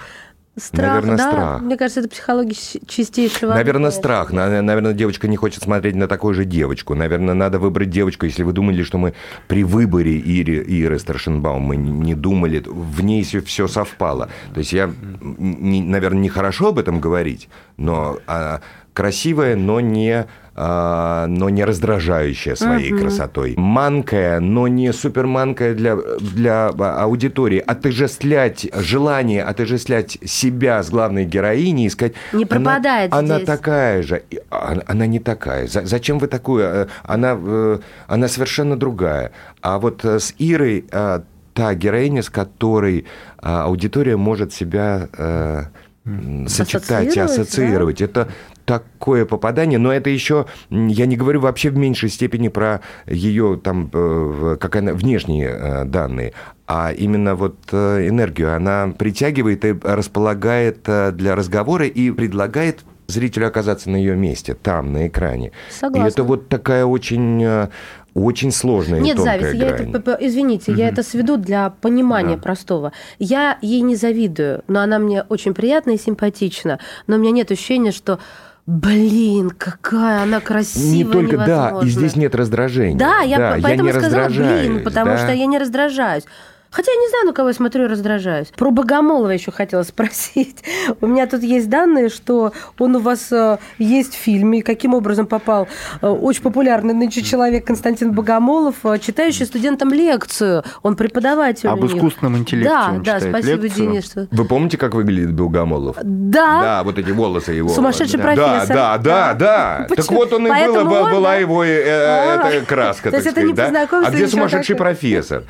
[0.56, 1.30] Страх, наверное, да.
[1.30, 1.62] страх.
[1.62, 2.54] Мне кажется, это психология
[2.86, 3.54] чистейшего.
[3.54, 4.30] Наверное, страх.
[4.30, 6.94] Наверное, девочка не хочет смотреть на такую же девочку.
[6.94, 8.24] Наверное, надо выбрать девочку.
[8.26, 9.14] Если вы думали, что мы
[9.48, 14.30] при выборе Иры, Иры Старшенбаум, мы не думали, в ней все, все совпало.
[14.52, 18.60] То есть я, не, наверное, нехорошо об этом говорить, но а,
[18.94, 20.26] красивая, но не
[20.56, 23.00] а, но не раздражающая своей uh-huh.
[23.00, 23.54] красотой.
[23.56, 27.58] Манкая, но не суперманкая для, для аудитории.
[27.58, 32.14] Отождествлять желание, отождествлять себя с главной героиней и сказать...
[32.32, 33.48] Не пропадает она, здесь.
[33.48, 34.22] Она такая же.
[34.48, 35.66] Она, она не такая.
[35.66, 36.88] Зачем вы такую?
[37.02, 39.32] Она, э, она совершенно другая.
[39.60, 41.20] А вот э, с Ирой э,
[41.52, 43.06] та героиня, с которой
[43.38, 45.08] аудитория может себя
[46.46, 47.98] сочетать и ассоциировать.
[47.98, 48.04] Да?
[48.04, 48.28] Это
[48.64, 53.90] такое попадание, но это еще, я не говорю вообще в меньшей степени про ее там,
[53.90, 56.32] как она, внешние данные,
[56.66, 58.54] а именно вот энергию.
[58.54, 65.08] Она притягивает и располагает для разговора и предлагает зрителю оказаться на ее месте, там, на
[65.08, 65.52] экране.
[65.70, 66.06] Согласна.
[66.06, 67.68] И это вот такая очень
[68.14, 69.56] очень сложная Нет и тонкая зависти.
[69.58, 69.90] грань.
[69.90, 70.80] Я это, извините, угу.
[70.80, 72.42] я это сведу для понимания да.
[72.42, 72.92] простого.
[73.18, 76.78] Я ей не завидую, но она мне очень приятна и симпатична.
[77.08, 78.20] Но у меня нет ощущения, что
[78.66, 81.80] Блин, какая она красивая, Не только невозможно.
[81.80, 82.98] да, и здесь нет раздражения.
[82.98, 85.18] Да, я да, поэтому я не сказала блин, потому да?
[85.18, 86.24] что я не раздражаюсь.
[86.74, 88.48] Хотя я не знаю, на кого я смотрю и раздражаюсь.
[88.48, 90.64] Про Богомолова еще хотела спросить.
[91.00, 94.92] У меня тут есть данные, что он у вас э, есть в фильме, и каким
[94.92, 95.68] образом попал
[96.02, 100.64] э, очень популярный нынче человек Константин Богомолов, э, читающий студентам лекцию.
[100.82, 103.70] Он преподаватель Об искусственном интеллекте Да, он да, спасибо, лекцию.
[103.70, 104.04] Денис.
[104.06, 104.28] Что...
[104.32, 105.96] Вы помните, как выглядит Богомолов?
[106.02, 106.60] Да.
[106.60, 107.68] Да, вот эти волосы его.
[107.68, 108.24] Сумасшедший да.
[108.24, 108.76] профессор.
[108.76, 109.86] Да, да, да, да.
[109.94, 111.36] Так вот он и Поэтому была, он, была да?
[111.36, 113.66] его э, А, эта краска, то так есть это не да?
[113.66, 114.92] познакомился А где сумасшедший такой?
[114.92, 115.44] профессор?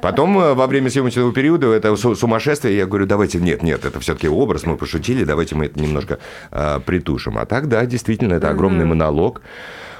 [0.00, 4.28] Потом во время съемочного периода это су- сумасшествие, я говорю, давайте, нет, нет, это все-таки
[4.28, 6.18] образ, мы пошутили, давайте мы это немножко
[6.50, 7.38] э, притушим.
[7.38, 9.40] А так, да, действительно, это огромный монолог.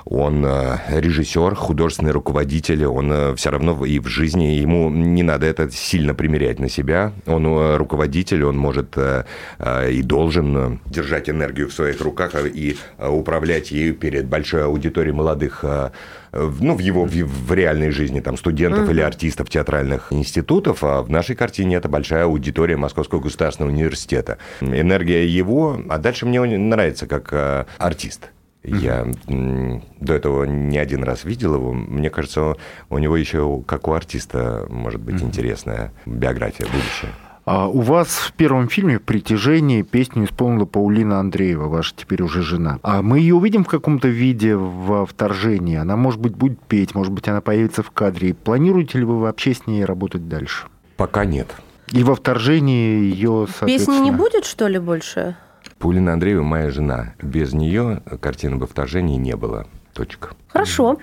[0.06, 5.46] Он э, режиссер, художественный руководитель, он э, все равно и в жизни, ему не надо
[5.46, 7.12] это сильно примерять на себя.
[7.26, 13.94] Он э, руководитель, он может и должен держать энергию в своих руках и управлять ею
[13.94, 15.64] перед большой аудиторией молодых
[16.32, 18.90] ну, в его в, в реальной жизни, там, студентов Мгм.
[18.90, 24.38] или артистов театральных институтов, а в нашей картине это большая аудитория Московского государственного университета.
[24.60, 28.30] Энергия его, а дальше мне он нравится как артист.
[28.64, 29.06] Я
[30.00, 31.72] до этого не один раз видел его.
[31.72, 32.56] Мне кажется,
[32.88, 37.12] у него еще, как у артиста, может быть интересная биография, будущее.
[37.44, 42.78] А у вас в первом фильме «Притяжение» песню исполнила Паулина Андреева, ваша теперь уже жена.
[42.82, 45.76] А мы ее увидим в каком-то виде во вторжении?
[45.76, 48.32] Она, может быть, будет петь, может быть, она появится в кадре.
[48.32, 50.68] Планируете ли вы вообще с ней работать дальше?
[50.96, 51.54] Пока нет.
[51.92, 54.04] И во вторжении ее, Песни соответственно...
[54.04, 55.36] не будет, что ли, больше?
[55.78, 57.14] Паулина Андреева моя жена.
[57.22, 59.66] Без нее картины бы вторжения не было.
[59.92, 60.30] Точка.
[60.48, 60.98] Хорошо.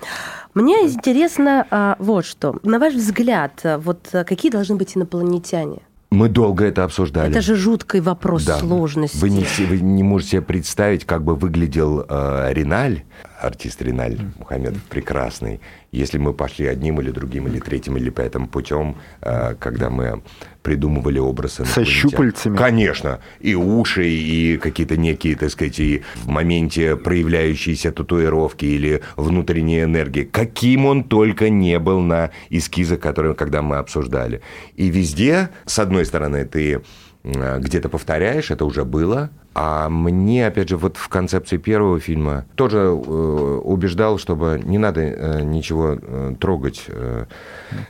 [0.53, 2.57] Мне интересно а, вот что.
[2.63, 5.79] На ваш взгляд, а, вот а, какие должны быть инопланетяне?
[6.11, 7.31] Мы долго это обсуждали.
[7.31, 8.57] Это же жуткий вопрос Да.
[8.59, 9.17] сложности.
[9.17, 13.03] Вы не, вы не можете себе представить, как бы выглядел э, Риналь,
[13.39, 15.59] артист Риналь Мухаммедов, прекрасный,
[15.91, 20.21] если мы пошли одним или другим, или третьим, или пятым путем, э, когда мы
[20.61, 22.55] придумывали образ Со щупальцами.
[22.55, 23.19] Конечно.
[23.39, 30.25] И уши, и какие-то некие, так сказать, и в моменте проявляющиеся татуировки или внутренняя энергия.
[30.25, 34.41] Каким он только не был на эскизах, которые, когда мы обсуждали.
[34.75, 36.81] И везде, с одной стороны, ты
[37.23, 39.29] где-то повторяешь, это уже было.
[39.53, 45.01] А мне, опять же, вот в концепции первого фильма тоже э, убеждал, чтобы не надо
[45.01, 47.25] э, ничего э, трогать, э,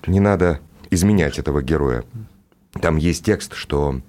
[0.08, 2.04] не надо изменять этого героя.
[2.82, 4.02] Там есть текст, что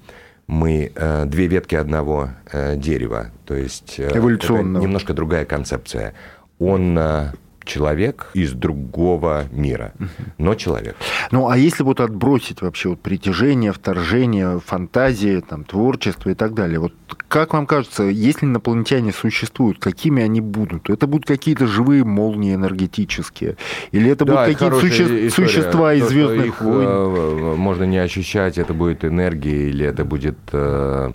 [0.47, 3.31] мы э, две ветки одного э, дерева.
[3.45, 4.11] То есть э,
[4.81, 6.15] немножко другая концепция.
[6.59, 7.33] Он э,
[7.65, 9.93] человек из другого мира,
[10.39, 10.97] но человек.
[11.31, 16.79] Ну, а если вот отбросить вообще вот притяжение, вторжение, фантазии, там, творчество и так далее,
[16.81, 16.93] вот
[17.29, 20.91] как вам кажется, если инопланетяне существуют, какими они будут?
[20.91, 23.57] Это будут какие-то живые молнии энергетические?
[23.93, 25.31] Или это Да, будут какие-то суще- история.
[25.31, 26.87] существа из То, Звездных их, войн?
[26.89, 31.13] э, можно не ощущать, это будет энергия или это будет э,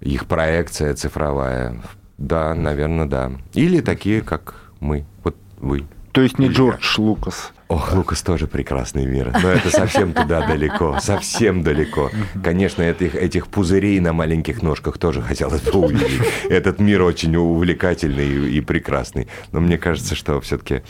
[0.00, 1.80] их проекция цифровая.
[2.18, 3.32] Да, наверное, да.
[3.54, 5.04] Или такие, как мы.
[5.24, 5.84] Вот вы.
[6.12, 7.52] То есть не Или Джордж Лукас.
[7.66, 12.10] Ох, Лукас тоже прекрасный мир, но это совсем туда далеко, совсем далеко.
[12.40, 16.20] Конечно, этих, этих пузырей на маленьких ножках тоже хотелось бы увидеть.
[16.48, 20.82] Этот мир очень увлекательный и, и прекрасный, но мне кажется, что все-таки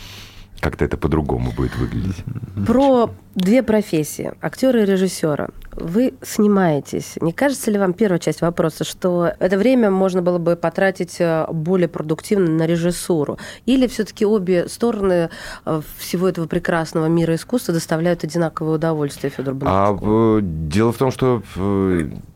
[0.59, 2.23] как-то это по-другому будет выглядеть.
[2.65, 5.49] Про две профессии, актера и режиссера.
[5.73, 7.17] Вы снимаетесь.
[7.21, 11.45] Не кажется ли вам первая часть вопроса, что это время можно было бы потратить э,
[11.51, 13.37] более продуктивно на режиссуру?
[13.65, 15.29] Или все-таки обе стороны
[15.65, 21.11] э, всего этого прекрасного мира искусства доставляют одинаковое удовольствие, Федор А э, дело в том,
[21.11, 21.43] что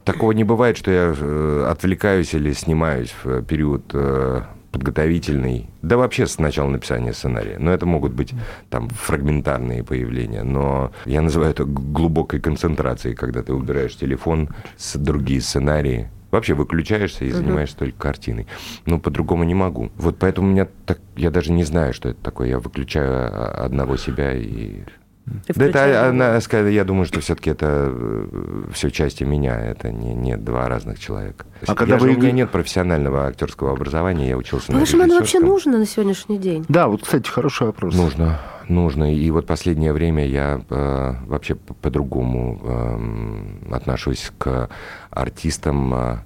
[0.03, 3.93] такого не бывает, что я отвлекаюсь или снимаюсь в период
[4.71, 7.57] подготовительный, да вообще с начала написания сценария.
[7.59, 8.33] Но это могут быть
[8.69, 10.43] там фрагментарные появления.
[10.43, 16.09] Но я называю это глубокой концентрацией, когда ты убираешь телефон с другие сценарии.
[16.31, 18.45] Вообще выключаешься и занимаешься только картиной.
[18.85, 19.91] Но по-другому не могу.
[19.95, 20.99] Вот поэтому у меня так...
[21.15, 22.49] Я даже не знаю, что это такое.
[22.49, 24.83] Я выключаю а, одного себя и...
[25.55, 26.39] Да это, она,
[26.69, 27.93] я думаю, что все-таки это
[28.73, 31.45] все части меня, это не, не два разных человека.
[31.61, 35.03] А я когда же, вы у меня нет профессионального актерского образования, я учился на По-вашему,
[35.03, 36.65] оно вообще нужно на сегодняшний день?
[36.69, 37.95] Да, вот, кстати, хороший вопрос.
[37.95, 39.13] Нужно, нужно.
[39.13, 44.69] И вот последнее время я э, вообще по- по-другому эм, отношусь к
[45.09, 46.17] артистам, э,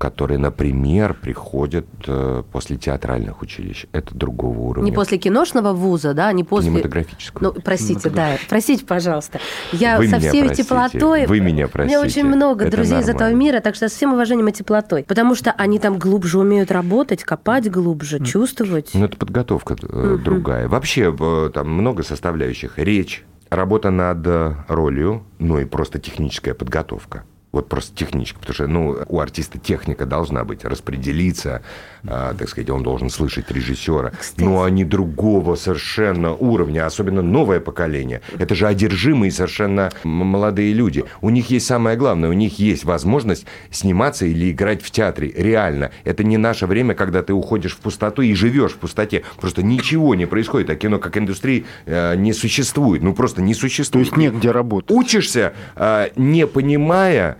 [0.00, 3.84] которые, например, приходят э, после театральных училищ.
[3.92, 4.86] Это другого уровня.
[4.86, 6.70] Не после киношного вуза, да, не после...
[6.70, 7.44] Кинематографического.
[7.44, 9.40] Ну, простите, да, простите, пожалуйста.
[9.72, 10.62] Я Вы со всей простите.
[10.62, 11.26] теплотой...
[11.26, 11.98] Вы меня простите.
[11.98, 13.10] У меня очень много это друзей нормально.
[13.10, 15.04] из этого мира, так что со всем уважением и теплотой.
[15.04, 18.92] Потому что они там глубже умеют работать, копать глубже, чувствовать.
[18.94, 20.16] Ну, это подготовка угу.
[20.16, 20.66] другая.
[20.66, 22.78] Вообще, э, там много составляющих.
[22.78, 24.26] Речь, работа над
[24.66, 30.06] ролью, ну и просто техническая подготовка вот просто технически, потому что ну, у артиста техника
[30.06, 31.62] должна быть, распределиться,
[32.04, 34.10] э, так сказать, он должен слышать режиссера.
[34.10, 34.44] Кстати.
[34.44, 38.20] Но они другого совершенно уровня, особенно новое поколение.
[38.38, 41.04] Это же одержимые совершенно молодые люди.
[41.20, 45.32] У них есть самое главное, у них есть возможность сниматься или играть в театре.
[45.36, 45.90] Реально.
[46.04, 49.24] Это не наше время, когда ты уходишь в пустоту и живешь в пустоте.
[49.40, 50.70] Просто ничего не происходит.
[50.70, 53.02] А кино как индустрии э, не существует.
[53.02, 54.08] Ну, просто не существует.
[54.08, 54.96] То есть негде работать.
[54.96, 57.38] Учишься, э, не понимая,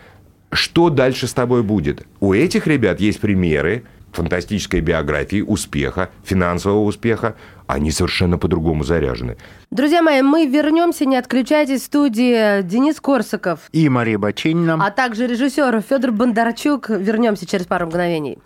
[0.52, 2.06] что дальше с тобой будет?
[2.20, 7.36] У этих ребят есть примеры фантастической биографии, успеха, финансового успеха.
[7.66, 9.36] Они совершенно по-другому заряжены.
[9.70, 11.82] Друзья мои, мы вернемся, не отключайтесь.
[11.82, 13.60] В студии Денис Корсаков.
[13.70, 14.84] И Мария Баченина.
[14.84, 16.90] А также режиссер Федор Бондарчук.
[16.90, 18.38] Вернемся через пару мгновений.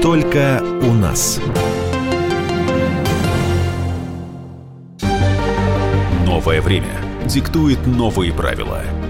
[0.00, 1.40] Только у нас.
[6.24, 6.94] Новое время
[7.26, 8.82] диктует новые правила–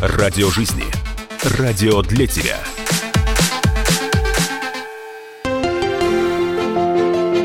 [0.00, 0.84] Радио жизни.
[1.58, 2.58] Радио для тебя.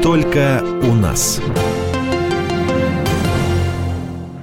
[0.01, 1.39] Только у нас.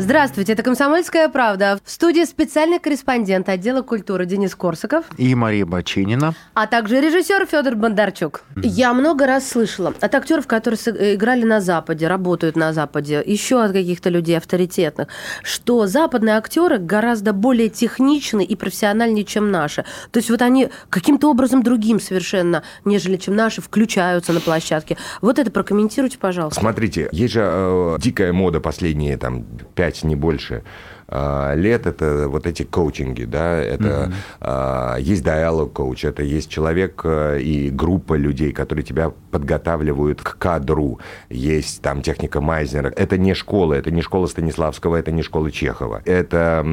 [0.07, 1.81] Здравствуйте, это «Комсомольская правда».
[1.85, 5.05] В студии специальный корреспондент отдела культуры Денис Корсаков.
[5.17, 6.33] И Мария Бачинина.
[6.55, 8.43] А также режиссер Федор Бондарчук.
[8.55, 8.61] Mm-hmm.
[8.69, 13.61] Я много раз слышала от актеров, которые э, играли на Западе, работают на Западе, еще
[13.61, 15.09] от каких-то людей авторитетных,
[15.43, 19.85] что западные актеры гораздо более техничны и профессиональнее, чем наши.
[20.13, 24.97] То есть вот они каким-то образом другим совершенно, нежели чем наши, включаются на площадке.
[25.21, 26.61] Вот это прокомментируйте, пожалуйста.
[26.61, 29.45] Смотрите, есть же э, дикая мода последние там
[29.75, 30.63] пять 5, не больше
[31.09, 35.01] а, лет это вот эти коучинги, да, это mm-hmm.
[35.01, 40.99] есть диалог коуч, это есть человек э, и группа людей, которые тебя подготавливают к кадру,
[41.29, 46.03] есть там техника Майзнера, это не школа, это не школа Станиславского, это не школа Чехова,
[46.05, 46.67] это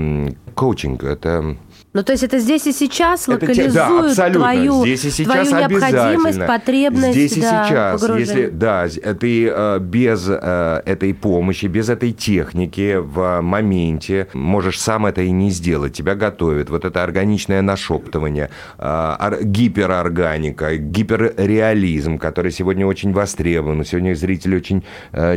[0.56, 1.56] коучинг, это
[1.94, 4.40] ну, то есть это здесь и сейчас локализует это, да, абсолютно.
[4.40, 8.10] твою, здесь и сейчас твою необходимость, потребность Здесь и да, сейчас.
[8.18, 8.88] Если, да,
[9.20, 15.30] ты э, без э, этой помощи, без этой техники в моменте можешь сам это и
[15.30, 15.94] не сделать.
[15.94, 16.72] Тебя готовят.
[16.72, 23.86] Вот это органичное нашептывание, э, гиперорганика, гиперреализм, который сегодня очень востребован.
[23.86, 24.84] Сегодня зритель очень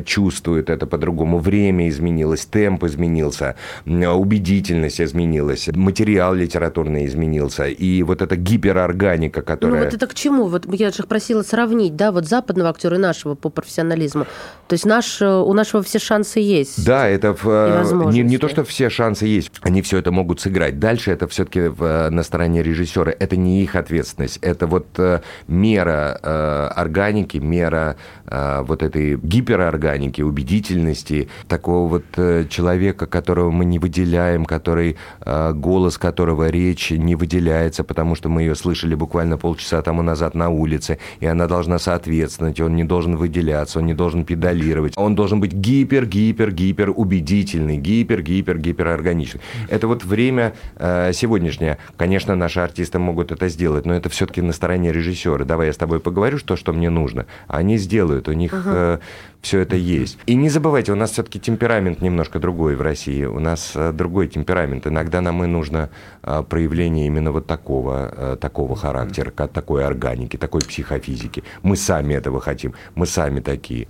[0.06, 1.38] чувствует это по-другому.
[1.38, 9.80] Время изменилось, темп изменился, убедительность изменилась, материал литературно изменился, и вот эта гиперорганика, которая...
[9.80, 10.46] Ну вот это к чему?
[10.46, 14.24] Вот я же просила сравнить, да, вот западного актера и нашего по профессионализму.
[14.68, 16.84] То есть наш, у нашего все шансы есть.
[16.84, 20.78] Да, это в, не, не то, что все шансы есть, они все это могут сыграть.
[20.78, 21.70] Дальше это все-таки
[22.10, 23.12] на стороне режиссера.
[23.18, 30.22] Это не их ответственность, это вот э, мера э, органики, мера э, вот этой гиперорганики,
[30.22, 37.84] убедительности, такого вот человека, которого мы не выделяем, который голос которого которого речь не выделяется,
[37.84, 42.60] потому что мы ее слышали буквально полчаса тому назад на улице, и она должна соответствовать,
[42.60, 49.40] он не должен выделяться, он не должен педалировать, он должен быть гипер-гипер-гипер убедительный, гипер-гипер-гипер органичный.
[49.68, 51.78] Это вот время э, сегодняшнее.
[51.96, 55.44] Конечно, наши артисты могут это сделать, но это все-таки на стороне режиссера.
[55.44, 57.24] Давай я с тобой поговорю, что, что мне нужно.
[57.48, 58.98] Они сделают, у них uh-huh.
[58.98, 58.98] э,
[59.46, 60.18] все это есть.
[60.26, 63.24] И не забывайте, у нас все-таки темперамент немножко другой в России.
[63.24, 64.86] У нас э, другой темперамент.
[64.88, 65.88] Иногда нам и нужно
[66.24, 71.44] э, проявление именно вот такого, э, такого характера, такой органики, такой психофизики.
[71.62, 73.86] Мы сами этого хотим, мы сами такие.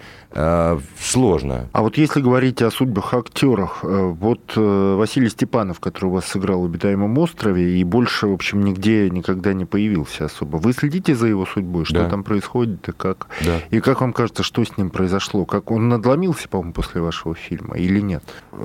[1.01, 1.69] Сложно.
[1.73, 6.65] А вот если говорить о судьбах актерах, вот Василий Степанов, который у вас сыграл в
[6.67, 10.59] «Обитаемом острове», и больше, в общем, нигде никогда не появился особо.
[10.59, 11.87] Вы следите за его судьбой?
[11.87, 12.11] Что да.
[12.11, 13.29] там происходит и как?
[13.47, 13.61] Да.
[13.71, 15.46] И как вам кажется, что с ним произошло?
[15.47, 18.23] Как он надломился, по-моему, после вашего фильма или нет?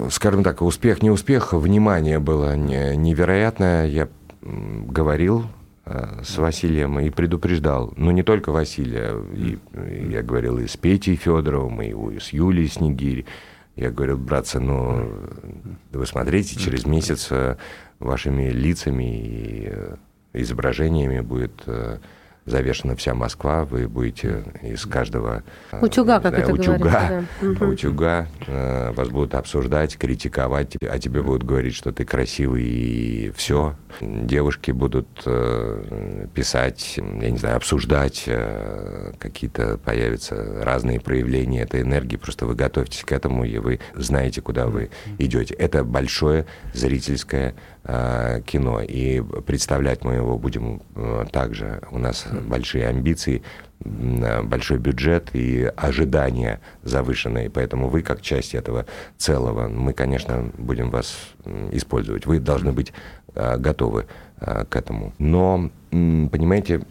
[0.09, 3.87] Скажем так, успех, не успех, внимание было невероятное.
[3.87, 4.09] Я
[4.41, 5.45] говорил
[5.85, 9.59] э, с Василием и предупреждал, ну не только Василия, и,
[10.09, 13.25] я говорил и с Петей Федоровым, и с Юлией Снегирь.
[13.75, 15.09] Я говорил, братцы, ну
[15.91, 17.55] вы смотрите, через месяц э,
[17.99, 19.03] вашими лицами
[20.33, 21.63] и изображениями будет
[22.51, 27.65] завешена вся Москва, вы будете из каждого э, утюга, как знаю, это утюга, говорится, да.
[27.65, 33.75] утюга э, вас будут обсуждать, критиковать, а тебе будут говорить, что ты красивый и все.
[34.01, 38.29] Девушки будут э, писать, я не знаю, обсуждать,
[39.17, 42.17] какие-то появятся разные проявления этой энергии.
[42.17, 45.55] Просто вы готовитесь к этому, и вы знаете, куда вы идете.
[45.55, 50.81] Это большое зрительское кино, и представлять мы его будем
[51.31, 51.81] также.
[51.89, 53.41] У нас большие амбиции,
[53.79, 57.49] большой бюджет и ожидания завышенные.
[57.49, 58.85] Поэтому вы, как часть этого
[59.17, 61.17] целого, мы, конечно, будем вас
[61.71, 62.27] использовать.
[62.27, 62.93] Вы должны быть
[63.33, 64.05] готовы
[64.39, 65.13] к этому.
[65.17, 66.81] Но, понимаете,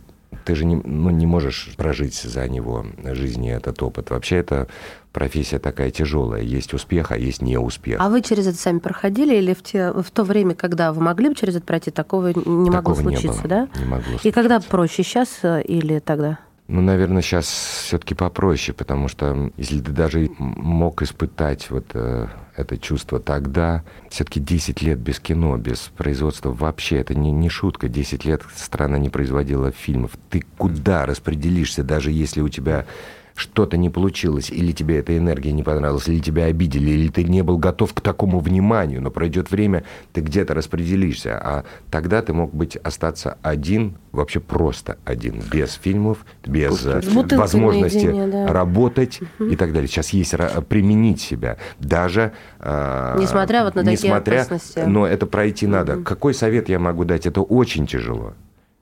[0.45, 4.11] ты же не, ну, не можешь прожить за него жизни этот опыт.
[4.11, 4.69] Вообще это
[5.13, 6.43] профессия такая тяжелая.
[6.43, 8.01] Есть успех, а есть неуспех.
[8.01, 11.29] А вы через это сами проходили или в, те, в то время, когда вы могли
[11.29, 13.69] бы через это пройти, такого не такого могло случиться, не было, да?
[13.79, 14.29] Не могло случиться.
[14.29, 16.39] И когда проще, сейчас э, или тогда?
[16.73, 22.79] Ну, наверное, сейчас все-таки попроще, потому что если ты даже мог испытать вот э, это
[22.79, 27.89] чувство тогда, все-таки 10 лет без кино, без производства вообще, это не, не шутка.
[27.89, 30.13] 10 лет страна не производила фильмов.
[30.31, 32.87] Ты куда распределишься, даже если у тебя
[33.35, 37.43] что-то не получилось, или тебе эта энергия не понравилась, или тебя обидели, или ты не
[37.43, 42.55] был готов к такому вниманию, но пройдет время, ты где-то распределишься, а тогда ты мог
[42.55, 47.01] быть остаться один, вообще просто один, без фильмов, без э,
[47.37, 48.53] возможности наедине, да.
[48.53, 49.51] работать угу.
[49.51, 49.89] и так далее.
[49.89, 50.35] Сейчас есть
[50.69, 54.81] применить себя, даже э, несмотря вот на несмотря, такие опасности.
[54.87, 55.75] Но это пройти угу.
[55.75, 56.03] надо.
[56.03, 57.27] Какой совет я могу дать?
[57.27, 58.35] Это очень тяжело.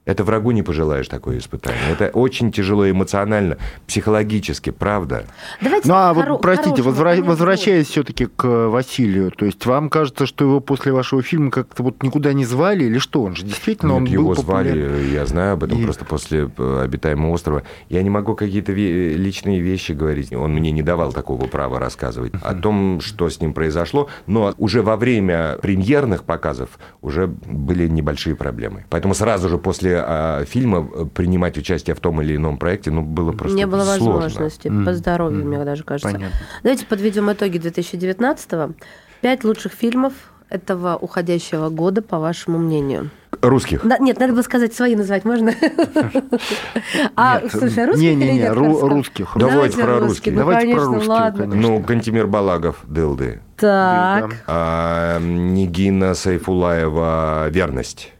[0.08, 1.82] Это врагу не пожелаешь такое испытание.
[1.92, 5.26] Это очень тяжело эмоционально, психологически, правда.
[5.60, 10.46] Давайте ну а вот, простите, возвра- возвращаясь все-таки к Василию, то есть вам кажется, что
[10.46, 13.22] его после вашего фильма как-то вот никуда не звали или что?
[13.22, 15.84] Он же действительно Нет, он его был звали, я знаю об этом, и...
[15.84, 17.62] просто после э, обитаемого острова.
[17.90, 20.32] Я не могу какие-то ве- личные вещи говорить.
[20.32, 24.08] Он мне не давал такого права рассказывать о том, что с ним произошло.
[24.26, 26.70] Но уже во время премьерных показов
[27.02, 28.86] уже были небольшие проблемы.
[28.88, 33.02] Поэтому сразу же после а, фильма э, принимать участие в том или ином проекте, ну,
[33.02, 34.12] было просто Не было сложно.
[34.12, 34.84] возможности, mm.
[34.84, 35.46] по здоровью, mm.
[35.46, 36.12] мне даже кажется.
[36.12, 36.36] Понятно.
[36.62, 38.74] Давайте подведем итоги 2019-го.
[39.20, 40.12] Пять лучших фильмов
[40.48, 43.10] этого уходящего года, по вашему мнению?
[43.42, 43.86] Русских?
[43.86, 45.52] Да, нет, надо было сказать свои назвать, можно?
[47.14, 49.32] А, слушай, русских не, не, не, русских.
[49.36, 50.34] Давайте про русских.
[50.34, 53.40] Давайте про русских, Ну, Кантимир Балагов, Дылды.
[53.56, 54.34] Так.
[54.46, 58.12] А, Нигина Сайфулаева, Верность.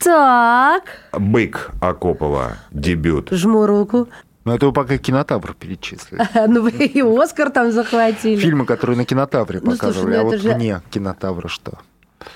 [0.00, 0.82] Так.
[1.12, 3.28] Бык Акопова, дебют.
[3.30, 4.08] Жму руку.
[4.44, 6.22] Ну, это вы пока кинотавр перечислили.
[6.48, 8.40] Ну, вы и Оскар там захватили.
[8.40, 11.78] Фильмы, которые на кинотавре ну, показывали, ну, а вот вне кинотавра что?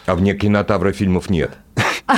[0.07, 1.53] А вне кинотавра фильмов нет.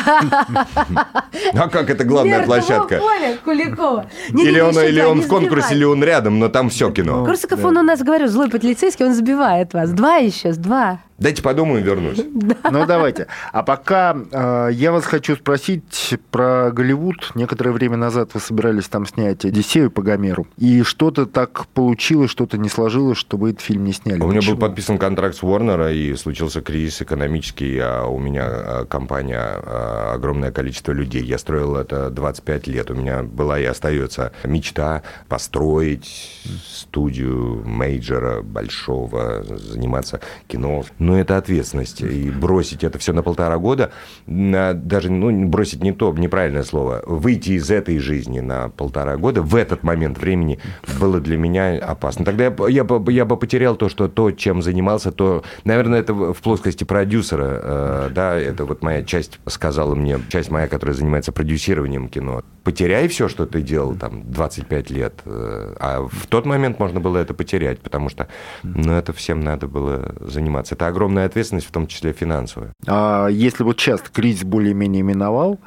[1.53, 3.01] А как это главная площадка?
[3.45, 4.07] Куликова.
[4.29, 7.25] Или он, или он в конкурсе, или он рядом, но там все кино.
[7.25, 9.91] Корсаков, он у нас, говорю, злой полицейский, он сбивает вас.
[9.91, 11.01] Два еще, два.
[11.21, 12.21] Дайте подумаю, вернусь.
[12.71, 13.27] Ну, давайте.
[13.53, 17.33] А пока э, я вас хочу спросить про Голливуд.
[17.35, 20.47] Некоторое время назад вы собирались там снять «Одиссею» по Гомеру.
[20.57, 24.21] И что-то так получилось, что-то не сложилось, чтобы этот фильм не сняли.
[24.21, 28.85] У меня был подписан контракт с Warner, и случился кризис экономический, а у меня а,
[28.87, 31.23] компания а, огромное количество людей.
[31.23, 32.91] Я строил это 25 лет.
[32.91, 42.03] У меня была и остается мечта построить студию мейджора большого, заниматься кино но это ответственность.
[42.03, 43.91] И бросить это все на полтора года,
[44.29, 49.57] даже, ну, бросить не то, неправильное слово, выйти из этой жизни на полтора года в
[49.57, 50.61] этот момент времени
[51.01, 52.25] было для меня опасно.
[52.25, 56.15] Тогда я, я, бы, я бы потерял то, что то, чем занимался, то, наверное, это
[56.15, 61.33] в плоскости продюсера, э, да, это вот моя часть сказала мне, часть моя, которая занимается
[61.33, 62.45] продюсированием кино.
[62.63, 65.15] Потеряй все, что ты делал там 25 лет.
[65.25, 68.29] Э, а в тот момент можно было это потерять, потому что,
[68.63, 70.77] ну, это всем надо было заниматься.
[70.77, 72.73] Это огромная ответственность, в том числе финансовая.
[72.87, 75.59] А если вот сейчас кризис более-менее миновал...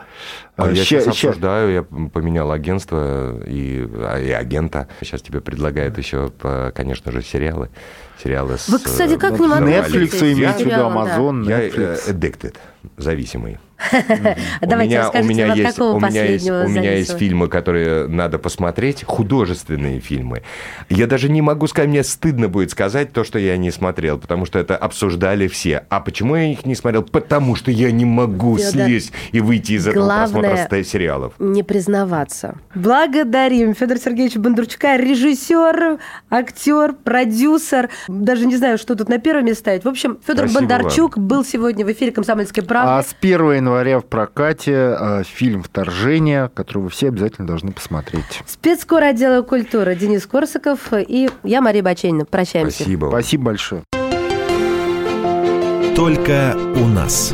[0.56, 4.88] А я сейчас обсуждаю, я поменял агентство и, а, и агента.
[5.02, 6.32] Сейчас тебе предлагают еще,
[6.76, 7.70] конечно же, сериалы.
[8.24, 12.02] Сериалы Вы, кстати, как с, не Netflix имеете в виду, Amazon, Netflix.
[12.06, 12.56] Я addicted,
[12.98, 13.58] зависимый.
[14.62, 20.44] Давайте расскажите, от какого последнего У меня есть фильмы, которые надо посмотреть, художественные фильмы.
[20.90, 24.46] Я даже не могу сказать, мне стыдно будет сказать то, что я не смотрел, потому
[24.46, 25.86] что это обсуждали все.
[25.90, 27.04] А почему я их не смотрел?
[27.04, 30.43] Потому что я не могу слезть и выйти из этого просмотра
[30.84, 31.34] сериалов.
[31.40, 32.56] не признаваться.
[32.76, 37.90] Благодарим Федора Сергеевича Бондарчука, режиссер, актер, продюсер.
[38.08, 39.86] Даже не знаю, что тут на первое место ставить.
[39.86, 42.92] В общем, Федор Бондарчук был сегодня в эфире «Комсомольской правды».
[42.92, 48.42] А с 1 января в прокате э, фильм «Вторжение», который вы все обязательно должны посмотреть.
[48.46, 52.26] Спецкор отдела культуры Денис Корсаков и я, Мария Баченина.
[52.26, 52.76] Прощаемся.
[52.76, 53.08] Спасибо.
[53.08, 53.84] Спасибо большое.
[55.96, 57.34] Только у нас.